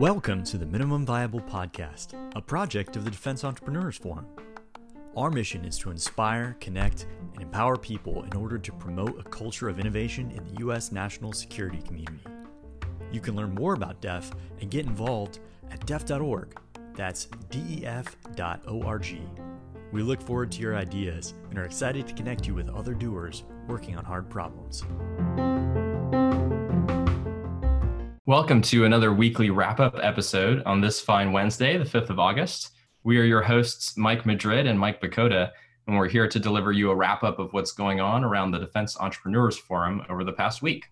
Welcome 0.00 0.42
to 0.46 0.58
the 0.58 0.66
Minimum 0.66 1.06
Viable 1.06 1.40
Podcast, 1.42 2.14
a 2.34 2.42
project 2.42 2.96
of 2.96 3.04
the 3.04 3.10
Defense 3.12 3.44
Entrepreneurs 3.44 3.96
Forum. 3.96 4.26
Our 5.16 5.30
mission 5.30 5.64
is 5.64 5.78
to 5.78 5.92
inspire, 5.92 6.56
connect, 6.58 7.06
and 7.34 7.42
empower 7.42 7.76
people 7.76 8.24
in 8.24 8.34
order 8.34 8.58
to 8.58 8.72
promote 8.72 9.20
a 9.20 9.22
culture 9.22 9.68
of 9.68 9.78
innovation 9.78 10.32
in 10.32 10.42
the 10.42 10.58
U.S. 10.62 10.90
national 10.90 11.32
security 11.32 11.80
community. 11.82 12.18
You 13.12 13.20
can 13.20 13.36
learn 13.36 13.54
more 13.54 13.74
about 13.74 14.00
DEF 14.00 14.32
and 14.60 14.68
get 14.68 14.86
involved 14.86 15.38
at 15.70 15.86
def.org. 15.86 16.58
That's 16.94 17.26
def.org. 17.50 19.18
We 19.92 20.02
look 20.02 20.20
forward 20.20 20.50
to 20.50 20.60
your 20.60 20.74
ideas 20.74 21.34
and 21.50 21.58
are 21.60 21.66
excited 21.66 22.08
to 22.08 22.14
connect 22.14 22.48
you 22.48 22.54
with 22.56 22.68
other 22.68 22.94
doers 22.94 23.44
working 23.68 23.96
on 23.96 24.04
hard 24.04 24.28
problems. 24.30 24.82
Welcome 28.24 28.62
to 28.62 28.84
another 28.84 29.12
weekly 29.12 29.50
wrap 29.50 29.78
up 29.78 29.98
episode 30.02 30.62
on 30.64 30.80
this 30.80 31.00
fine 31.00 31.32
Wednesday, 31.32 31.76
the 31.76 31.84
5th 31.84 32.10
of 32.10 32.18
August. 32.18 32.70
We 33.04 33.18
are 33.18 33.24
your 33.24 33.42
hosts, 33.42 33.96
Mike 33.96 34.26
Madrid 34.26 34.66
and 34.66 34.78
Mike 34.78 35.00
Bakota, 35.00 35.50
and 35.86 35.96
we're 35.96 36.08
here 36.08 36.28
to 36.28 36.38
deliver 36.38 36.72
you 36.72 36.90
a 36.90 36.96
wrap 36.96 37.22
up 37.22 37.38
of 37.38 37.52
what's 37.52 37.72
going 37.72 38.00
on 38.00 38.24
around 38.24 38.50
the 38.50 38.58
Defense 38.58 38.98
Entrepreneurs 38.98 39.56
Forum 39.58 40.02
over 40.08 40.24
the 40.24 40.32
past 40.32 40.62
week. 40.62 40.86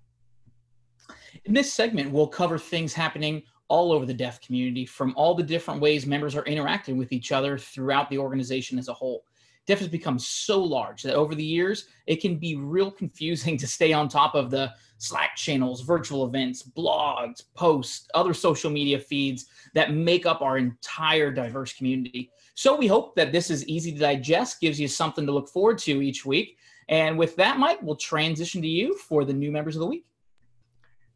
In 1.47 1.55
this 1.55 1.73
segment, 1.73 2.11
we'll 2.11 2.27
cover 2.27 2.59
things 2.59 2.93
happening 2.93 3.43
all 3.69 3.93
over 3.93 4.07
the 4.07 4.15
DEF 4.15 4.41
community 4.41 4.87
from 4.87 5.13
all 5.17 5.35
the 5.35 5.43
different 5.43 5.81
ways 5.81 6.07
members 6.07 6.37
are 6.37 6.45
interacting 6.45 6.97
with 6.97 7.13
each 7.13 7.33
other 7.33 7.59
throughout 7.59 8.09
the 8.11 8.19
organization 8.19 8.79
as 8.79 8.89
a 8.89 8.95
whole. 8.95 9.25
DEF 9.67 9.81
has 9.81 9.89
become 9.89 10.19
so 10.19 10.63
large 10.63 11.03
that 11.03 11.15
over 11.15 11.35
the 11.35 11.45
years, 11.45 11.89
it 12.07 12.21
can 12.21 12.37
be 12.37 12.57
real 12.57 12.91
confusing 12.91 13.57
to 13.59 13.67
stay 13.67 13.93
on 13.93 14.09
top 14.09 14.35
of 14.35 14.51
the 14.51 14.73
Slack 14.99 15.37
channels, 15.37 15.83
virtual 15.83 16.25
events, 16.25 16.63
blogs, 16.63 17.43
posts, 17.55 18.09
other 18.15 18.33
social 18.33 18.71
media 18.71 18.99
feeds 18.99 19.47
that 19.75 19.93
make 19.93 20.25
up 20.25 20.41
our 20.41 20.57
entire 20.57 21.31
diverse 21.31 21.73
community. 21.75 22.31
So 22.55 22.77
we 22.77 22.87
hope 22.87 23.15
that 23.17 23.33
this 23.33 23.51
is 23.51 23.67
easy 23.69 23.93
to 23.93 23.99
digest, 23.99 24.61
gives 24.61 24.81
you 24.81 24.89
something 24.89 25.27
to 25.27 25.33
look 25.33 25.49
forward 25.49 25.79
to 25.81 26.01
each 26.01 26.25
week. 26.25 26.57
And 26.89 27.19
with 27.19 27.37
that, 27.37 27.59
Mike, 27.59 27.83
we'll 27.83 27.97
transition 27.97 28.63
to 28.63 28.69
you 28.69 28.97
for 28.97 29.25
the 29.25 29.33
new 29.33 29.51
members 29.51 29.77
of 29.77 29.81
the 29.81 29.87
week. 29.87 30.07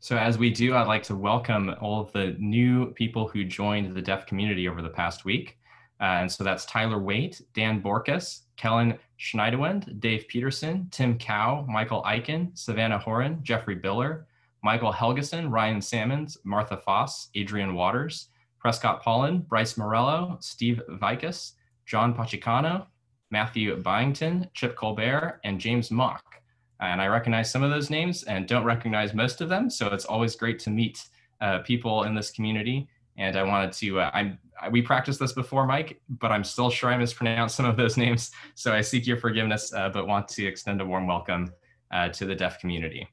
So, 0.00 0.16
as 0.16 0.38
we 0.38 0.50
do, 0.50 0.74
I'd 0.74 0.86
like 0.86 1.02
to 1.04 1.14
welcome 1.14 1.74
all 1.80 2.00
of 2.00 2.10
the 2.12 2.34
new 2.38 2.92
people 2.92 3.28
who 3.28 3.44
joined 3.44 3.94
the 3.94 4.00
DEF 4.00 4.26
community 4.26 4.66
over 4.66 4.80
the 4.80 4.88
past 4.88 5.26
week. 5.26 5.58
Uh, 6.00 6.20
and 6.20 6.32
so 6.32 6.42
that's 6.42 6.64
Tyler 6.64 6.98
Waite, 6.98 7.42
Dan 7.52 7.82
Borkus, 7.82 8.40
Kellen 8.56 8.98
Schneiderwind, 9.18 10.00
Dave 10.00 10.26
Peterson, 10.28 10.88
Tim 10.90 11.18
Cow, 11.18 11.66
Michael 11.68 12.02
Eichen, 12.04 12.56
Savannah 12.56 12.98
Horan, 12.98 13.40
Jeffrey 13.42 13.76
Biller, 13.76 14.24
Michael 14.62 14.92
Helgeson, 14.92 15.50
Ryan 15.50 15.80
Salmons, 15.80 16.38
Martha 16.44 16.76
Foss, 16.76 17.28
Adrian 17.34 17.74
Waters, 17.74 18.28
Prescott 18.58 19.02
Paulin, 19.02 19.40
Bryce 19.40 19.76
Morello, 19.76 20.36
Steve 20.40 20.80
Vikas, 20.90 21.52
John 21.86 22.14
Pachicano, 22.14 22.86
Matthew 23.30 23.76
Byington, 23.76 24.48
Chip 24.54 24.76
Colbert, 24.76 25.40
and 25.44 25.60
James 25.60 25.90
Mock. 25.90 26.24
And 26.80 27.00
I 27.00 27.06
recognize 27.06 27.50
some 27.50 27.62
of 27.62 27.70
those 27.70 27.90
names 27.90 28.22
and 28.24 28.48
don't 28.48 28.64
recognize 28.64 29.12
most 29.14 29.40
of 29.40 29.48
them. 29.48 29.70
So 29.70 29.88
it's 29.88 30.04
always 30.06 30.36
great 30.36 30.58
to 30.60 30.70
meet 30.70 31.04
uh, 31.40 31.58
people 31.60 32.04
in 32.04 32.14
this 32.14 32.30
community. 32.30 32.88
And 33.20 33.36
I 33.36 33.42
wanted 33.42 33.72
to, 33.74 34.00
uh, 34.00 34.10
I'm 34.14 34.38
we 34.70 34.80
practiced 34.80 35.20
this 35.20 35.32
before, 35.32 35.66
Mike, 35.66 36.00
but 36.08 36.32
I'm 36.32 36.42
still 36.42 36.70
sure 36.70 36.90
I 36.90 36.96
mispronounced 36.96 37.54
some 37.54 37.66
of 37.66 37.76
those 37.76 37.96
names. 38.04 38.30
So 38.54 38.72
I 38.72 38.80
seek 38.80 39.06
your 39.06 39.18
forgiveness, 39.18 39.72
uh, 39.74 39.90
but 39.90 40.06
want 40.06 40.26
to 40.28 40.46
extend 40.46 40.80
a 40.80 40.86
warm 40.86 41.06
welcome 41.06 41.52
uh, 41.92 42.08
to 42.08 42.24
the 42.24 42.34
DEF 42.34 42.58
community. 42.58 43.06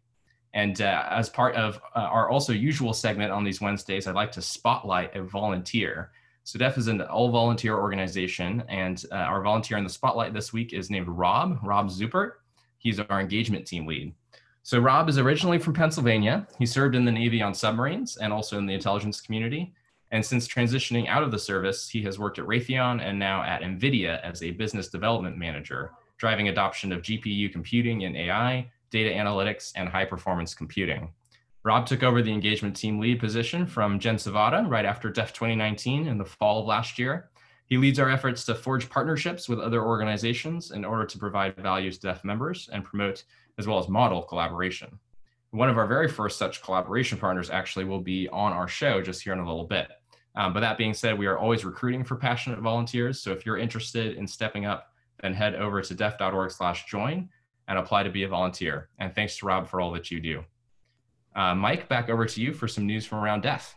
And 0.54 0.82
uh, 0.82 1.08
as 1.12 1.30
part 1.30 1.56
of 1.56 1.80
uh, 1.94 2.00
our 2.00 2.30
also 2.30 2.54
usual 2.54 2.94
segment 2.94 3.34
on 3.34 3.44
these 3.44 3.60
Wednesdays, 3.60 4.08
I'd 4.08 4.16
like 4.16 4.32
to 4.32 4.42
spotlight 4.42 5.14
a 5.14 5.24
volunteer. 5.24 6.12
So 6.46 6.58
DEF 6.58 6.78
is 6.78 6.88
an 6.88 7.02
all 7.02 7.30
volunteer 7.30 7.78
organization, 7.78 8.64
and 8.70 9.04
our 9.12 9.42
volunteer 9.42 9.78
in 9.78 9.84
the 9.84 9.90
spotlight 9.90 10.34
this 10.34 10.54
week 10.54 10.72
is 10.72 10.90
named 10.90 11.10
Rob, 11.10 11.60
Rob 11.62 11.90
Zupert. 11.90 12.32
He's 12.78 13.02
our 13.02 13.20
engagement 13.20 13.68
team 13.68 13.86
lead. 13.86 14.14
So 14.64 14.80
Rob 14.80 15.10
is 15.10 15.18
originally 15.18 15.60
from 15.60 15.74
Pennsylvania. 15.74 16.48
He 16.60 16.66
served 16.66 16.96
in 16.96 17.04
the 17.04 17.12
Navy 17.12 17.42
on 17.42 17.54
submarines 17.54 18.16
and 18.16 18.32
also 18.32 18.58
in 18.58 18.66
the 18.66 18.74
intelligence 18.74 19.20
community. 19.20 19.74
And 20.12 20.26
since 20.26 20.48
transitioning 20.48 21.08
out 21.08 21.24
of 21.24 21.32
the 21.32 21.40
service, 21.40 21.90
he 21.90 22.02
has 22.04 22.18
worked 22.18 22.40
at 22.40 22.46
Raytheon 22.46 23.02
and 23.02 23.20
now 23.20 23.44
at 23.44 23.62
NVIDIA 23.62 24.22
as 24.22 24.42
a 24.42 24.52
business 24.52 24.88
development 24.88 25.38
manager, 25.38 25.92
driving 26.18 26.48
adoption 26.48 26.92
of 26.92 27.02
GPU 27.02 27.52
computing 27.52 28.06
and 28.06 28.16
AI, 28.16 28.72
data 28.90 29.10
analytics, 29.10 29.74
and 29.76 29.90
high 29.90 30.06
performance 30.06 30.54
computing. 30.54 31.12
Rob 31.64 31.86
took 31.86 32.04
over 32.04 32.22
the 32.22 32.32
engagement 32.32 32.76
team 32.76 33.00
lead 33.00 33.20
position 33.20 33.68
from 33.68 34.00
Jen 34.00 34.16
Savada 34.16 34.70
right 34.70 34.86
after 34.86 35.10
DEF 35.10 35.34
2019 35.34 36.08
in 36.08 36.18
the 36.18 36.24
fall 36.24 36.62
of 36.62 36.66
last 36.66 36.98
year. 36.98 37.30
He 37.66 37.78
leads 37.78 38.00
our 38.00 38.10
efforts 38.10 38.46
to 38.46 38.56
forge 38.56 38.90
partnerships 38.90 39.50
with 39.50 39.60
other 39.60 39.84
organizations 39.84 40.72
in 40.72 40.86
order 40.86 41.06
to 41.06 41.18
provide 41.18 41.58
value 41.58 41.92
to 41.92 42.00
DEF 42.00 42.24
members 42.24 42.70
and 42.72 42.86
promote 42.86 43.26
as 43.58 43.68
well 43.68 43.80
as 43.80 43.90
model 43.90 44.22
collaboration. 44.22 44.98
One 45.52 45.70
of 45.70 45.78
our 45.78 45.88
very 45.88 46.08
first 46.08 46.38
such 46.38 46.62
collaboration 46.62 47.18
partners 47.18 47.50
actually 47.50 47.86
will 47.86 48.02
be 48.02 48.30
on 48.30 48.54
our 48.54 48.68
show 48.68 49.02
just 49.02 49.22
here 49.24 49.34
in 49.34 49.40
a 49.40 49.48
little 49.48 49.66
bit. 49.66 49.90
Um, 50.38 50.54
but 50.54 50.60
that 50.60 50.78
being 50.78 50.94
said, 50.94 51.18
we 51.18 51.26
are 51.26 51.38
always 51.38 51.66
recruiting 51.66 52.04
for 52.04 52.16
passionate 52.16 52.60
volunteers. 52.60 53.20
So 53.20 53.32
if 53.32 53.44
you're 53.44 53.58
interested 53.58 54.18
in 54.18 54.28
stepping 54.28 54.68
up, 54.68 54.94
then 55.22 55.34
head 55.34 55.56
over 55.56 55.82
to 55.82 55.96
def.org 55.96 56.52
slash 56.52 56.86
join 56.86 57.28
and 57.68 57.80
apply 57.80 58.04
to 58.04 58.12
be 58.12 58.24
a 58.24 58.28
volunteer. 58.28 58.90
And 59.00 59.14
thanks 59.14 59.36
to 59.38 59.48
Rob 59.48 59.68
for 59.68 59.82
all 59.82 59.92
that 59.94 60.12
you 60.12 60.20
do. 60.20 60.46
Uh, 61.36 61.56
Mike, 61.56 61.90
back 61.90 62.10
over 62.10 62.26
to 62.28 62.40
you 62.40 62.54
for 62.54 62.68
some 62.68 62.86
news 62.86 63.04
from 63.04 63.18
around 63.18 63.42
DEF. 63.42 63.76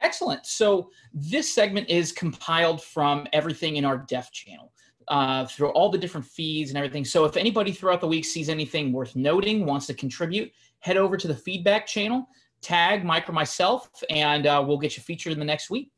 Excellent. 0.00 0.46
So 0.46 0.90
this 1.12 1.52
segment 1.52 1.90
is 1.90 2.12
compiled 2.12 2.80
from 2.80 3.26
everything 3.32 3.74
in 3.74 3.84
our 3.84 3.98
DEF 3.98 4.30
channel. 4.30 4.70
Uh, 5.08 5.44
through 5.44 5.68
all 5.72 5.90
the 5.90 5.98
different 5.98 6.24
feeds 6.24 6.70
and 6.70 6.78
everything. 6.78 7.04
So 7.04 7.26
if 7.26 7.36
anybody 7.36 7.72
throughout 7.72 8.00
the 8.00 8.06
week 8.06 8.24
sees 8.24 8.48
anything 8.48 8.90
worth 8.90 9.14
noting, 9.14 9.66
wants 9.66 9.86
to 9.88 9.94
contribute, 9.94 10.50
head 10.78 10.96
over 10.96 11.18
to 11.18 11.28
the 11.28 11.34
feedback 11.34 11.86
channel, 11.86 12.26
tag 12.64 13.04
Mike 13.04 13.28
or 13.28 13.32
myself, 13.32 13.90
and 14.10 14.46
uh, 14.46 14.64
we'll 14.66 14.78
get 14.78 14.96
you 14.96 15.02
featured 15.02 15.32
in 15.32 15.38
the 15.38 15.44
next 15.44 15.70
week. 15.70 15.90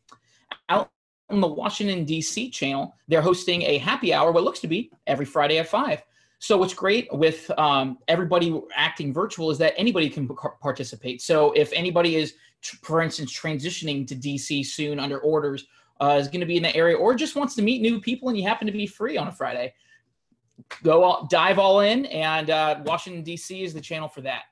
Out 0.68 0.90
on 1.30 1.40
the 1.40 1.46
Washington, 1.46 2.04
D.C. 2.04 2.50
channel, 2.50 2.94
they're 3.08 3.22
hosting 3.22 3.62
a 3.62 3.78
happy 3.78 4.12
hour, 4.12 4.32
what 4.32 4.44
looks 4.44 4.60
to 4.60 4.68
be 4.68 4.90
every 5.06 5.24
Friday 5.24 5.58
at 5.58 5.68
5. 5.68 6.02
So 6.38 6.58
what's 6.58 6.74
great 6.74 7.08
with 7.12 7.50
um, 7.58 7.98
everybody 8.08 8.60
acting 8.74 9.12
virtual 9.12 9.50
is 9.50 9.58
that 9.58 9.74
anybody 9.76 10.10
can 10.10 10.28
participate. 10.60 11.22
So 11.22 11.52
if 11.52 11.72
anybody 11.72 12.16
is, 12.16 12.34
for 12.82 13.00
instance, 13.00 13.36
transitioning 13.36 14.06
to 14.08 14.14
DC 14.14 14.66
soon 14.66 15.00
under 15.00 15.18
orders, 15.18 15.66
uh, 15.98 16.18
is 16.20 16.28
going 16.28 16.40
to 16.40 16.46
be 16.46 16.58
in 16.58 16.62
the 16.62 16.76
area, 16.76 16.94
or 16.94 17.14
just 17.14 17.36
wants 17.36 17.54
to 17.54 17.62
meet 17.62 17.80
new 17.80 18.00
people, 18.00 18.28
and 18.28 18.36
you 18.36 18.46
happen 18.46 18.66
to 18.66 18.72
be 18.72 18.86
free 18.86 19.16
on 19.16 19.28
a 19.28 19.32
Friday, 19.32 19.72
go 20.82 21.02
all, 21.02 21.26
dive 21.30 21.58
all 21.58 21.80
in, 21.80 22.04
and 22.06 22.50
uh, 22.50 22.80
Washington 22.84 23.22
D.C. 23.22 23.62
is 23.64 23.72
the 23.72 23.80
channel 23.80 24.08
for 24.08 24.20
that 24.20 24.42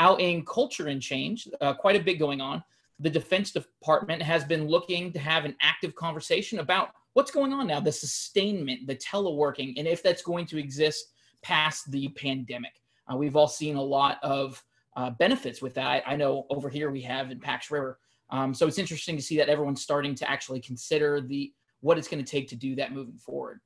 out 0.00 0.20
in 0.20 0.44
culture 0.44 0.88
and 0.88 1.00
change, 1.00 1.46
uh, 1.60 1.74
quite 1.74 1.94
a 1.94 2.02
bit 2.02 2.18
going 2.18 2.40
on. 2.40 2.64
The 2.98 3.10
Defense 3.10 3.52
Department 3.52 4.22
has 4.22 4.44
been 4.44 4.66
looking 4.66 5.12
to 5.12 5.18
have 5.18 5.44
an 5.44 5.54
active 5.60 5.94
conversation 5.94 6.58
about 6.58 6.90
what's 7.12 7.30
going 7.30 7.52
on 7.52 7.66
now, 7.66 7.80
the 7.80 7.92
sustainment, 7.92 8.86
the 8.86 8.96
teleworking, 8.96 9.74
and 9.76 9.86
if 9.86 10.02
that's 10.02 10.22
going 10.22 10.46
to 10.46 10.58
exist 10.58 11.12
past 11.42 11.90
the 11.90 12.08
pandemic. 12.08 12.72
Uh, 13.10 13.16
we've 13.16 13.36
all 13.36 13.48
seen 13.48 13.76
a 13.76 13.82
lot 13.82 14.18
of 14.22 14.62
uh, 14.96 15.10
benefits 15.10 15.60
with 15.60 15.74
that. 15.74 16.02
I, 16.06 16.16
know 16.16 16.46
over 16.50 16.68
here 16.68 16.90
we 16.90 17.02
have 17.02 17.30
in 17.30 17.38
Pax 17.38 17.70
River. 17.70 17.98
Um, 18.30 18.54
so 18.54 18.66
it's 18.66 18.78
interesting 18.78 19.16
to 19.16 19.22
see 19.22 19.36
that 19.36 19.48
everyone's 19.48 19.82
starting 19.82 20.14
to 20.16 20.30
actually 20.30 20.60
consider 20.60 21.20
the 21.20 21.52
what 21.80 21.98
it's 21.98 22.08
going 22.08 22.22
to 22.22 22.30
take 22.30 22.48
to 22.48 22.56
do 22.56 22.74
that 22.76 22.92
moving 22.92 23.18
forward. 23.18 23.60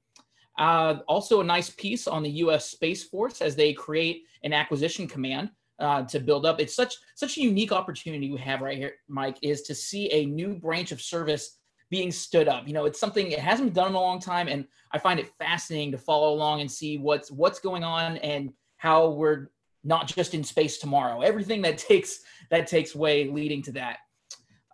Uh, 0.59 0.99
also, 1.09 1.41
a 1.41 1.45
nice 1.45 1.71
piece 1.71 2.07
on 2.07 2.23
the 2.23 2.31
U.S. 2.31 2.71
Space 2.71 3.03
Force 3.03 3.41
as 3.41 3.57
they 3.57 3.73
create 3.73 4.23
an 4.45 4.53
acquisition 4.53 5.09
command 5.09 5.51
uh, 5.79 6.03
to 6.03 6.21
build 6.21 6.47
up. 6.47 6.61
It's 6.61 6.75
such 6.75 6.95
such 7.15 7.37
a 7.37 7.43
unique 7.43 7.73
opportunity 7.73 8.31
we 8.31 8.39
have 8.39 8.61
right 8.61 8.79
here, 8.79 8.95
Mike, 9.09 9.39
is 9.43 9.63
to 9.63 9.75
see 9.75 10.11
a 10.13 10.27
new 10.27 10.55
branch 10.55 10.93
of 10.93 11.01
service 11.01 11.59
being 11.91 12.11
stood 12.11 12.49
up. 12.49 12.67
You 12.67 12.75
know, 12.75 12.87
it's 12.87 13.01
something 13.01 13.31
it 13.31 13.39
hasn't 13.39 13.69
been 13.69 13.75
done 13.75 13.91
in 13.91 13.95
a 13.95 14.01
long 14.01 14.21
time, 14.21 14.49
and 14.49 14.67
I 14.93 14.99
find 14.99 15.21
it 15.21 15.33
fascinating 15.39 15.93
to 15.93 15.99
follow 15.99 16.33
along 16.33 16.61
and 16.61 16.71
see 16.71 16.99
what's 16.99 17.31
what's 17.31 17.59
going 17.59 17.85
on 17.85 18.17
and 18.19 18.53
how 18.77 19.11
we're 19.11 19.51
not 19.83 20.07
just 20.07 20.35
in 20.35 20.43
space 20.43 20.79
tomorrow. 20.79 21.21
Everything 21.21 21.63
that 21.63 21.79
takes 21.91 22.21
that 22.51 22.67
takes 22.67 22.95
way 22.95 23.29
leading 23.29 23.63
to 23.63 23.73
that. 23.73 23.99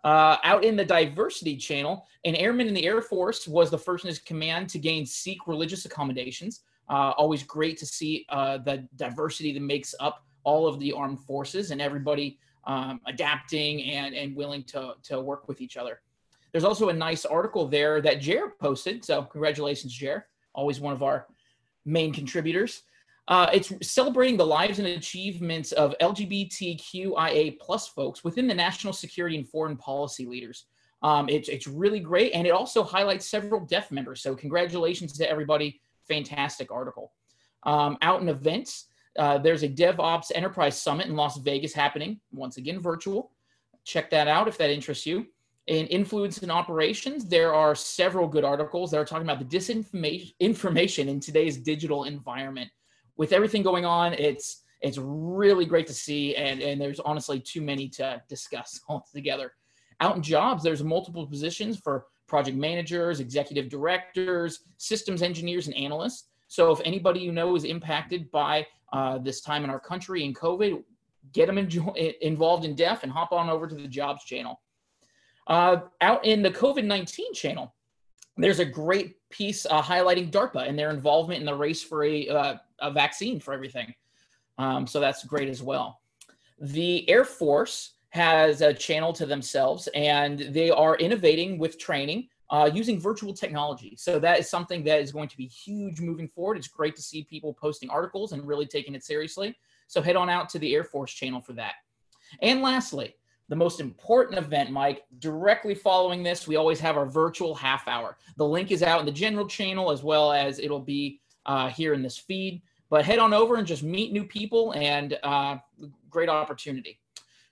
Uh, 0.03 0.37
out 0.43 0.63
in 0.63 0.75
the 0.75 0.85
diversity 0.85 1.55
channel, 1.55 2.07
an 2.25 2.35
airman 2.35 2.67
in 2.67 2.73
the 2.73 2.85
Air 2.85 3.01
Force 3.01 3.47
was 3.47 3.69
the 3.69 3.77
first 3.77 4.03
in 4.03 4.07
his 4.07 4.17
command 4.17 4.67
to 4.69 4.79
gain 4.79 5.05
Sikh 5.05 5.47
religious 5.47 5.85
accommodations. 5.85 6.61
Uh, 6.89 7.13
always 7.17 7.43
great 7.43 7.77
to 7.77 7.85
see 7.85 8.25
uh, 8.29 8.57
the 8.57 8.87
diversity 8.95 9.53
that 9.53 9.61
makes 9.61 9.93
up 9.99 10.25
all 10.43 10.67
of 10.67 10.79
the 10.79 10.91
armed 10.91 11.19
forces 11.19 11.71
and 11.71 11.81
everybody 11.81 12.37
um, 12.65 13.01
adapting 13.05 13.83
and, 13.83 14.15
and 14.15 14.35
willing 14.35 14.63
to, 14.63 14.93
to 15.03 15.19
work 15.19 15.47
with 15.47 15.61
each 15.61 15.77
other. 15.77 16.01
There's 16.51 16.63
also 16.63 16.89
a 16.89 16.93
nice 16.93 17.25
article 17.25 17.67
there 17.67 18.01
that 18.01 18.19
Jer 18.19 18.53
posted. 18.59 19.05
So 19.05 19.23
congratulations, 19.23 19.93
Jer. 19.93 20.27
Always 20.53 20.79
one 20.79 20.93
of 20.93 21.01
our 21.01 21.27
main 21.85 22.13
contributors. 22.13 22.83
Uh, 23.27 23.49
it's 23.53 23.71
celebrating 23.81 24.35
the 24.35 24.45
lives 24.45 24.79
and 24.79 24.87
achievements 24.89 25.71
of 25.71 25.95
LGBTQIA 26.01 27.57
plus 27.59 27.87
folks 27.87 28.23
within 28.23 28.47
the 28.47 28.53
national 28.53 28.91
security 28.91 29.37
and 29.37 29.47
foreign 29.47 29.77
policy 29.77 30.25
leaders. 30.25 30.65
Um, 31.03 31.29
it's, 31.29 31.47
it's 31.47 31.67
really 31.67 31.99
great. 31.99 32.33
And 32.33 32.45
it 32.45 32.51
also 32.51 32.83
highlights 32.83 33.29
several 33.29 33.65
DEF 33.65 33.91
members. 33.91 34.21
So 34.21 34.35
congratulations 34.35 35.13
to 35.13 35.29
everybody. 35.29 35.79
Fantastic 36.07 36.71
article. 36.71 37.13
Um, 37.63 37.97
out 38.01 38.21
in 38.21 38.29
events, 38.29 38.87
uh, 39.17 39.37
there's 39.37 39.63
a 39.63 39.69
DevOps 39.69 40.31
Enterprise 40.33 40.81
Summit 40.81 41.07
in 41.07 41.15
Las 41.15 41.37
Vegas 41.37 41.73
happening, 41.73 42.19
once 42.31 42.57
again, 42.57 42.79
virtual. 42.79 43.31
Check 43.83 44.09
that 44.11 44.27
out 44.27 44.47
if 44.47 44.57
that 44.57 44.69
interests 44.69 45.05
you. 45.05 45.27
In 45.67 45.87
Influence 45.87 46.39
and 46.39 46.51
Operations, 46.51 47.25
there 47.25 47.53
are 47.53 47.75
several 47.75 48.27
good 48.27 48.43
articles 48.43 48.91
that 48.91 48.97
are 48.97 49.05
talking 49.05 49.27
about 49.27 49.39
the 49.39 49.57
disinformation 49.57 50.33
information 50.39 51.07
in 51.07 51.19
today's 51.19 51.57
digital 51.57 52.05
environment. 52.05 52.69
With 53.17 53.31
everything 53.33 53.63
going 53.63 53.85
on, 53.85 54.13
it's 54.13 54.63
it's 54.81 54.97
really 54.97 55.65
great 55.65 55.85
to 55.87 55.93
see, 55.93 56.35
and, 56.35 56.59
and 56.59 56.81
there's 56.81 56.99
honestly 56.99 57.39
too 57.39 57.61
many 57.61 57.87
to 57.89 58.21
discuss 58.27 58.81
altogether. 58.89 59.53
Out 59.99 60.15
in 60.15 60.23
jobs, 60.23 60.63
there's 60.63 60.83
multiple 60.83 61.27
positions 61.27 61.77
for 61.77 62.05
project 62.27 62.57
managers, 62.57 63.19
executive 63.19 63.69
directors, 63.69 64.63
systems 64.77 65.21
engineers, 65.21 65.67
and 65.67 65.75
analysts. 65.75 66.29
So 66.47 66.71
if 66.71 66.81
anybody 66.83 67.19
you 67.19 67.31
know 67.31 67.55
is 67.55 67.63
impacted 67.63 68.31
by 68.31 68.65
uh, 68.91 69.17
this 69.17 69.41
time 69.41 69.63
in 69.63 69.69
our 69.69 69.79
country 69.79 70.23
in 70.23 70.33
COVID, 70.33 70.83
get 71.33 71.47
them 71.47 71.57
involved 72.21 72.65
in 72.65 72.75
DEF 72.75 73.03
and 73.03 73.11
hop 73.11 73.31
on 73.31 73.49
over 73.49 73.67
to 73.67 73.75
the 73.75 73.87
jobs 73.87 74.23
channel. 74.23 74.59
Uh, 75.47 75.81
out 76.01 76.23
in 76.25 76.41
the 76.41 76.51
COVID 76.51 76.85
19 76.85 77.33
channel, 77.33 77.73
there's 78.37 78.59
a 78.59 78.65
great 78.65 79.17
piece 79.29 79.65
uh, 79.65 79.81
highlighting 79.81 80.31
DARPA 80.31 80.67
and 80.67 80.77
their 80.77 80.91
involvement 80.91 81.39
in 81.39 81.45
the 81.45 81.55
race 81.55 81.83
for 81.83 82.03
a, 82.03 82.27
uh, 82.27 82.55
a 82.79 82.91
vaccine 82.91 83.39
for 83.39 83.53
everything. 83.53 83.93
Um, 84.57 84.85
so 84.85 84.99
that's 84.99 85.23
great 85.23 85.49
as 85.49 85.61
well. 85.61 85.99
The 86.59 87.09
Air 87.09 87.25
Force 87.25 87.93
has 88.09 88.61
a 88.61 88.73
channel 88.73 89.13
to 89.13 89.25
themselves 89.25 89.87
and 89.95 90.39
they 90.39 90.69
are 90.69 90.95
innovating 90.97 91.57
with 91.57 91.79
training 91.79 92.27
uh, 92.51 92.69
using 92.71 92.99
virtual 92.99 93.33
technology. 93.33 93.95
So 93.97 94.19
that 94.19 94.39
is 94.39 94.49
something 94.49 94.83
that 94.83 95.01
is 95.01 95.11
going 95.11 95.29
to 95.29 95.37
be 95.37 95.47
huge 95.47 96.01
moving 96.01 96.27
forward. 96.27 96.57
It's 96.57 96.67
great 96.67 96.95
to 96.97 97.01
see 97.01 97.23
people 97.23 97.53
posting 97.53 97.89
articles 97.89 98.33
and 98.33 98.45
really 98.45 98.65
taking 98.65 98.93
it 98.93 99.03
seriously. 99.03 99.55
So 99.87 100.01
head 100.01 100.15
on 100.15 100.29
out 100.29 100.49
to 100.49 100.59
the 100.59 100.75
Air 100.75 100.83
Force 100.83 101.11
channel 101.13 101.41
for 101.41 101.53
that. 101.53 101.75
And 102.41 102.61
lastly, 102.61 103.15
the 103.47 103.55
most 103.55 103.79
important 103.79 104.37
event, 104.37 104.69
Mike, 104.69 105.03
directly 105.19 105.75
following 105.75 106.23
this, 106.23 106.47
we 106.47 106.57
always 106.57 106.79
have 106.79 106.97
our 106.97 107.05
virtual 107.05 107.55
half 107.55 107.87
hour. 107.87 108.17
The 108.37 108.45
link 108.45 108.71
is 108.71 108.83
out 108.83 108.99
in 108.99 109.05
the 109.05 109.11
general 109.11 109.47
channel 109.47 109.91
as 109.91 110.03
well 110.03 110.31
as 110.31 110.59
it'll 110.59 110.79
be 110.79 111.19
uh, 111.45 111.69
here 111.69 111.93
in 111.93 112.01
this 112.01 112.17
feed. 112.17 112.61
But 112.89 113.05
head 113.05 113.19
on 113.19 113.33
over 113.33 113.55
and 113.55 113.65
just 113.65 113.83
meet 113.83 114.11
new 114.11 114.25
people 114.25 114.73
and 114.73 115.17
uh, 115.23 115.57
great 116.09 116.29
opportunity 116.29 116.99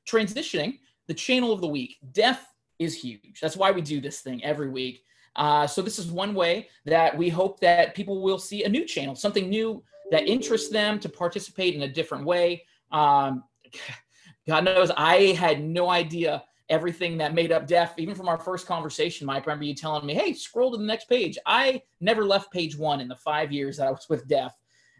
transitioning, 0.09 0.79
the 1.07 1.13
channel 1.13 1.51
of 1.51 1.61
the 1.61 1.67
week. 1.67 1.97
DEF 2.13 2.45
is 2.79 2.95
huge. 2.95 3.39
That's 3.41 3.57
why 3.57 3.71
we 3.71 3.81
do 3.81 4.01
this 4.01 4.21
thing 4.21 4.43
every 4.43 4.69
week. 4.69 5.03
Uh, 5.35 5.67
so 5.67 5.81
this 5.81 5.99
is 5.99 6.11
one 6.11 6.33
way 6.33 6.69
that 6.85 7.15
we 7.15 7.29
hope 7.29 7.59
that 7.59 7.95
people 7.95 8.21
will 8.21 8.39
see 8.39 8.63
a 8.63 8.69
new 8.69 8.85
channel, 8.85 9.15
something 9.15 9.49
new 9.49 9.83
that 10.11 10.27
interests 10.27 10.69
them 10.69 10.99
to 10.99 11.09
participate 11.09 11.75
in 11.75 11.83
a 11.83 11.87
different 11.87 12.25
way. 12.25 12.63
Um, 12.91 13.43
God 14.47 14.65
knows 14.65 14.89
I 14.97 15.33
had 15.33 15.63
no 15.63 15.89
idea 15.89 16.43
everything 16.69 17.17
that 17.17 17.33
made 17.33 17.51
up 17.51 17.67
DEF, 17.67 17.93
even 17.97 18.15
from 18.15 18.27
our 18.27 18.37
first 18.37 18.65
conversation, 18.65 19.25
Mike. 19.25 19.45
Remember 19.45 19.65
you 19.65 19.73
telling 19.73 20.05
me, 20.05 20.13
hey, 20.13 20.33
scroll 20.33 20.71
to 20.71 20.77
the 20.77 20.83
next 20.83 21.05
page. 21.05 21.37
I 21.45 21.81
never 21.99 22.23
left 22.23 22.51
page 22.51 22.77
one 22.77 23.01
in 23.01 23.07
the 23.07 23.15
five 23.15 23.51
years 23.51 23.77
that 23.77 23.87
I 23.87 23.91
was 23.91 24.07
with 24.09 24.27
DEF. 24.27 24.53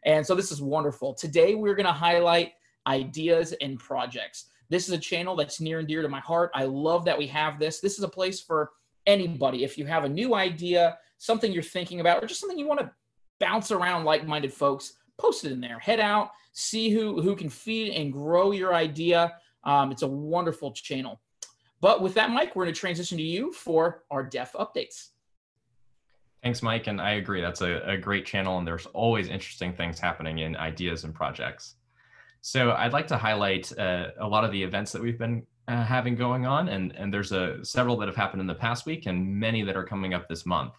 And 0.06 0.26
so 0.26 0.36
this 0.36 0.52
is 0.52 0.62
wonderful. 0.62 1.14
Today, 1.14 1.56
we're 1.56 1.76
going 1.76 1.86
to 1.86 1.92
highlight 1.92 2.54
ideas 2.88 3.54
and 3.62 3.80
projects. 3.80 4.46
This 4.70 4.88
is 4.88 4.94
a 4.94 5.00
channel 5.00 5.36
that's 5.36 5.60
near 5.60 5.80
and 5.80 5.88
dear 5.88 6.02
to 6.02 6.10
my 6.10 6.20
heart. 6.20 6.52
I 6.54 6.66
love 6.66 7.06
that 7.06 7.18
we 7.18 7.28
have 7.28 7.60
this. 7.60 7.80
This 7.80 7.98
is 7.98 8.04
a 8.04 8.10
place 8.10 8.40
for 8.40 8.72
anybody. 9.06 9.64
If 9.64 9.78
you 9.78 9.86
have 9.86 10.04
a 10.04 10.10
new 10.10 10.36
idea, 10.36 10.98
something 11.18 11.52
you're 11.52 11.64
thinking 11.64 12.00
about, 12.00 12.24
or 12.24 12.28
just 12.28 12.40
something 12.40 12.60
you 12.60 12.68
want 12.68 12.80
to 12.82 12.92
bounce 13.40 13.72
around 13.72 14.06
like-minded 14.06 14.54
folks, 14.54 14.94
post 15.18 15.46
it 15.46 15.52
in 15.52 15.60
there. 15.60 15.80
Head 15.80 16.00
out, 16.00 16.32
see 16.54 16.90
who 16.90 17.22
who 17.22 17.36
can 17.36 17.50
feed 17.50 17.94
and 17.94 18.14
grow 18.14 18.52
your 18.52 18.74
idea. 18.74 19.34
Um, 19.64 19.92
it's 19.92 20.04
a 20.04 20.08
wonderful 20.08 20.72
channel. 20.72 21.20
But 21.82 22.02
with 22.02 22.14
that, 22.16 22.30
Mike, 22.30 22.56
we're 22.56 22.66
going 22.66 22.74
to 22.74 22.80
transition 22.80 23.18
to 23.18 23.24
you 23.24 23.54
for 23.54 24.04
our 24.12 24.24
DEF 24.24 24.54
updates. 24.54 25.10
Thanks, 26.44 26.62
Mike. 26.62 26.88
And 26.88 27.02
I 27.02 27.12
agree. 27.12 27.42
That's 27.42 27.62
a, 27.62 27.82
a 27.86 27.98
great 27.98 28.26
channel, 28.26 28.58
and 28.58 28.68
there's 28.68 28.86
always 28.88 29.28
interesting 29.28 29.74
things 29.74 30.00
happening 30.00 30.40
in 30.40 30.56
ideas 30.56 31.04
and 31.04 31.14
projects. 31.14 31.76
So 32.42 32.72
I'd 32.72 32.94
like 32.94 33.08
to 33.08 33.18
highlight 33.18 33.78
uh, 33.78 34.12
a 34.20 34.28
lot 34.28 34.44
of 34.44 34.52
the 34.52 34.64
events 34.64 34.92
that 34.94 35.02
we've 35.02 35.18
been 35.18 35.46
uh, 35.68 35.84
having 35.84 36.16
going 36.16 36.46
on, 36.46 36.70
and, 36.70 36.96
and 36.96 37.14
there's 37.14 37.32
a, 37.32 37.64
several 37.64 37.98
that 37.98 38.08
have 38.08 38.16
happened 38.16 38.42
in 38.42 38.48
the 38.48 38.56
past 38.56 38.86
week 38.86 39.06
and 39.06 39.28
many 39.28 39.62
that 39.64 39.76
are 39.76 39.84
coming 39.84 40.14
up 40.14 40.28
this 40.28 40.46
month. 40.46 40.74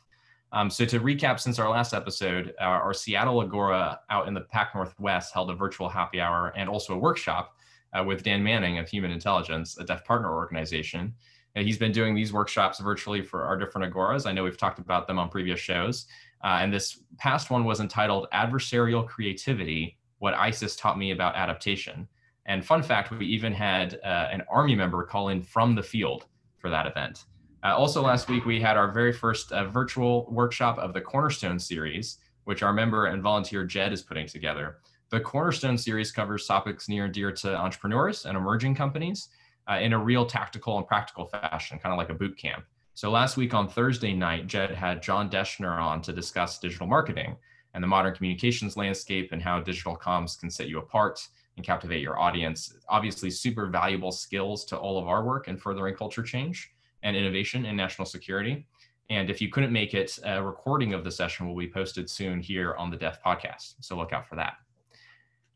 Um, 0.53 0.69
so 0.69 0.85
to 0.85 0.99
recap, 0.99 1.39
since 1.39 1.59
our 1.59 1.71
last 1.71 1.95
episode, 1.95 2.55
uh, 2.61 2.65
our 2.65 2.93
Seattle 2.93 3.41
Agora 3.41 4.01
out 4.11 4.27
in 4.27 4.35
the 4.35 4.41
Pac 4.41 4.75
Northwest 4.75 5.33
held 5.33 5.51
a 5.51 5.55
virtual 5.55 5.89
happy 5.89 6.21
hour 6.21 6.53
and 6.57 6.69
also 6.69 6.95
a 6.95 6.99
workshop 6.99 7.55
uh, 7.93 8.03
with 8.03 8.25
Dan 8.25 8.43
Manning 8.43 8.79
of 8.79 8.89
Human 8.89 9.13
Intelligence, 9.13 9.79
a 9.79 9.85
DEF 9.85 10.05
partner 10.05 10.35
organization. 10.35 11.15
And 11.55 11.67
he's 11.67 11.79
been 11.79 11.93
doing 11.93 12.15
these 12.15 12.33
workshops 12.33 12.81
virtually 12.81 13.23
for 13.23 13.45
our 13.45 13.57
different 13.57 13.93
agoras. 13.93 14.27
I 14.27 14.33
know 14.33 14.45
we've 14.45 14.57
talked 14.57 14.79
about 14.79 15.07
them 15.07 15.19
on 15.19 15.29
previous 15.29 15.61
shows. 15.61 16.07
Uh, 16.43 16.59
and 16.61 16.73
this 16.73 17.01
past 17.19 17.51
one 17.51 17.65
was 17.65 17.81
entitled 17.81 18.27
Adversarial 18.33 19.07
Creativity 19.07 19.99
what 20.21 20.35
ISIS 20.35 20.77
taught 20.77 20.99
me 20.99 21.11
about 21.11 21.35
adaptation. 21.35 22.07
And 22.47 22.65
fun 22.65 22.83
fact, 22.83 23.11
we 23.11 23.27
even 23.27 23.53
had 23.53 23.99
uh, 24.05 24.29
an 24.31 24.43
Army 24.51 24.75
member 24.75 25.03
call 25.05 25.29
in 25.29 25.43
from 25.43 25.75
the 25.75 25.83
field 25.83 26.27
for 26.59 26.71
that 26.71 26.87
event. 26.87 27.25
Uh, 27.63 27.77
also, 27.77 28.03
last 28.03 28.29
week, 28.29 28.47
we 28.47 28.61
had 28.61 28.77
our 28.77 28.91
very 28.91 29.13
first 29.13 29.53
uh, 29.53 29.67
virtual 29.67 30.27
workshop 30.31 30.79
of 30.79 30.95
the 30.95 31.01
Cornerstone 31.01 31.59
series, 31.59 32.19
which 32.45 32.63
our 32.63 32.73
member 32.73 33.07
and 33.07 33.23
volunteer 33.23 33.65
Jed 33.65 33.93
is 33.93 34.03
putting 34.03 34.27
together. 34.27 34.79
The 35.11 35.21
Cornerstone 35.21 35.77
series 35.77 36.13
covers 36.13 36.47
topics 36.47 36.89
near 36.89 37.07
and 37.07 37.15
dear 37.15 37.33
to 37.33 37.57
entrepreneurs 37.57 38.27
and 38.27 38.37
emerging 38.37 38.75
companies 38.75 39.29
uh, 39.71 39.75
in 39.75 39.93
a 39.93 39.99
real 39.99 40.25
tactical 40.25 40.79
and 40.79 40.87
practical 40.87 41.27
fashion, 41.27 41.79
kind 41.79 41.93
of 41.93 41.99
like 41.99 42.11
a 42.11 42.15
boot 42.15 42.37
camp. 42.39 42.65
So 42.95 43.11
last 43.11 43.37
week 43.37 43.55
on 43.55 43.69
Thursday 43.69 44.13
night, 44.13 44.47
Jed 44.47 44.71
had 44.71 45.03
John 45.03 45.31
Deschner 45.31 45.81
on 45.81 46.03
to 46.03 46.13
discuss 46.13 46.59
digital 46.59 46.87
marketing 46.87 47.37
and 47.75 47.83
the 47.83 47.89
modern 47.89 48.15
communications 48.15 48.77
landscape 48.77 49.31
and 49.33 49.43
how 49.43 49.61
digital 49.61 49.97
comms 49.97 50.39
can 50.39 50.51
set 50.51 50.69
you 50.69 50.79
apart 50.79 51.27
and 51.57 51.65
captivate 51.65 52.01
your 52.01 52.19
audience. 52.19 52.75
Obviously, 52.89 53.31
super 53.31 53.67
valuable 53.67 54.13
skills 54.13 54.65
to 54.67 54.77
all 54.77 54.99
of 54.99 55.09
our 55.09 55.25
work 55.25 55.49
in 55.49 55.57
furthering 55.57 55.95
culture 55.95 56.23
change 56.23 56.73
and 57.03 57.17
innovation 57.17 57.67
in 57.67 57.77
national 57.77 58.07
security. 58.07 58.67
And 59.09 59.29
if 59.29 59.41
you 59.41 59.49
couldn't 59.49 59.73
make 59.73 59.95
it, 59.95 60.19
a 60.25 60.43
recording 60.43 60.95
of 60.95 61.03
the 61.03 61.11
session 61.11 61.47
will 61.49 61.57
be 61.57 61.69
posted 61.69 62.09
soon 62.09 62.41
here 62.41 62.75
on 62.77 62.91
the 62.91 62.97
DEF 62.97 63.23
podcast. 63.23 63.75
So 63.81 63.97
look 63.97 64.13
out 64.13 64.29
for 64.29 64.37
that. 64.37 64.55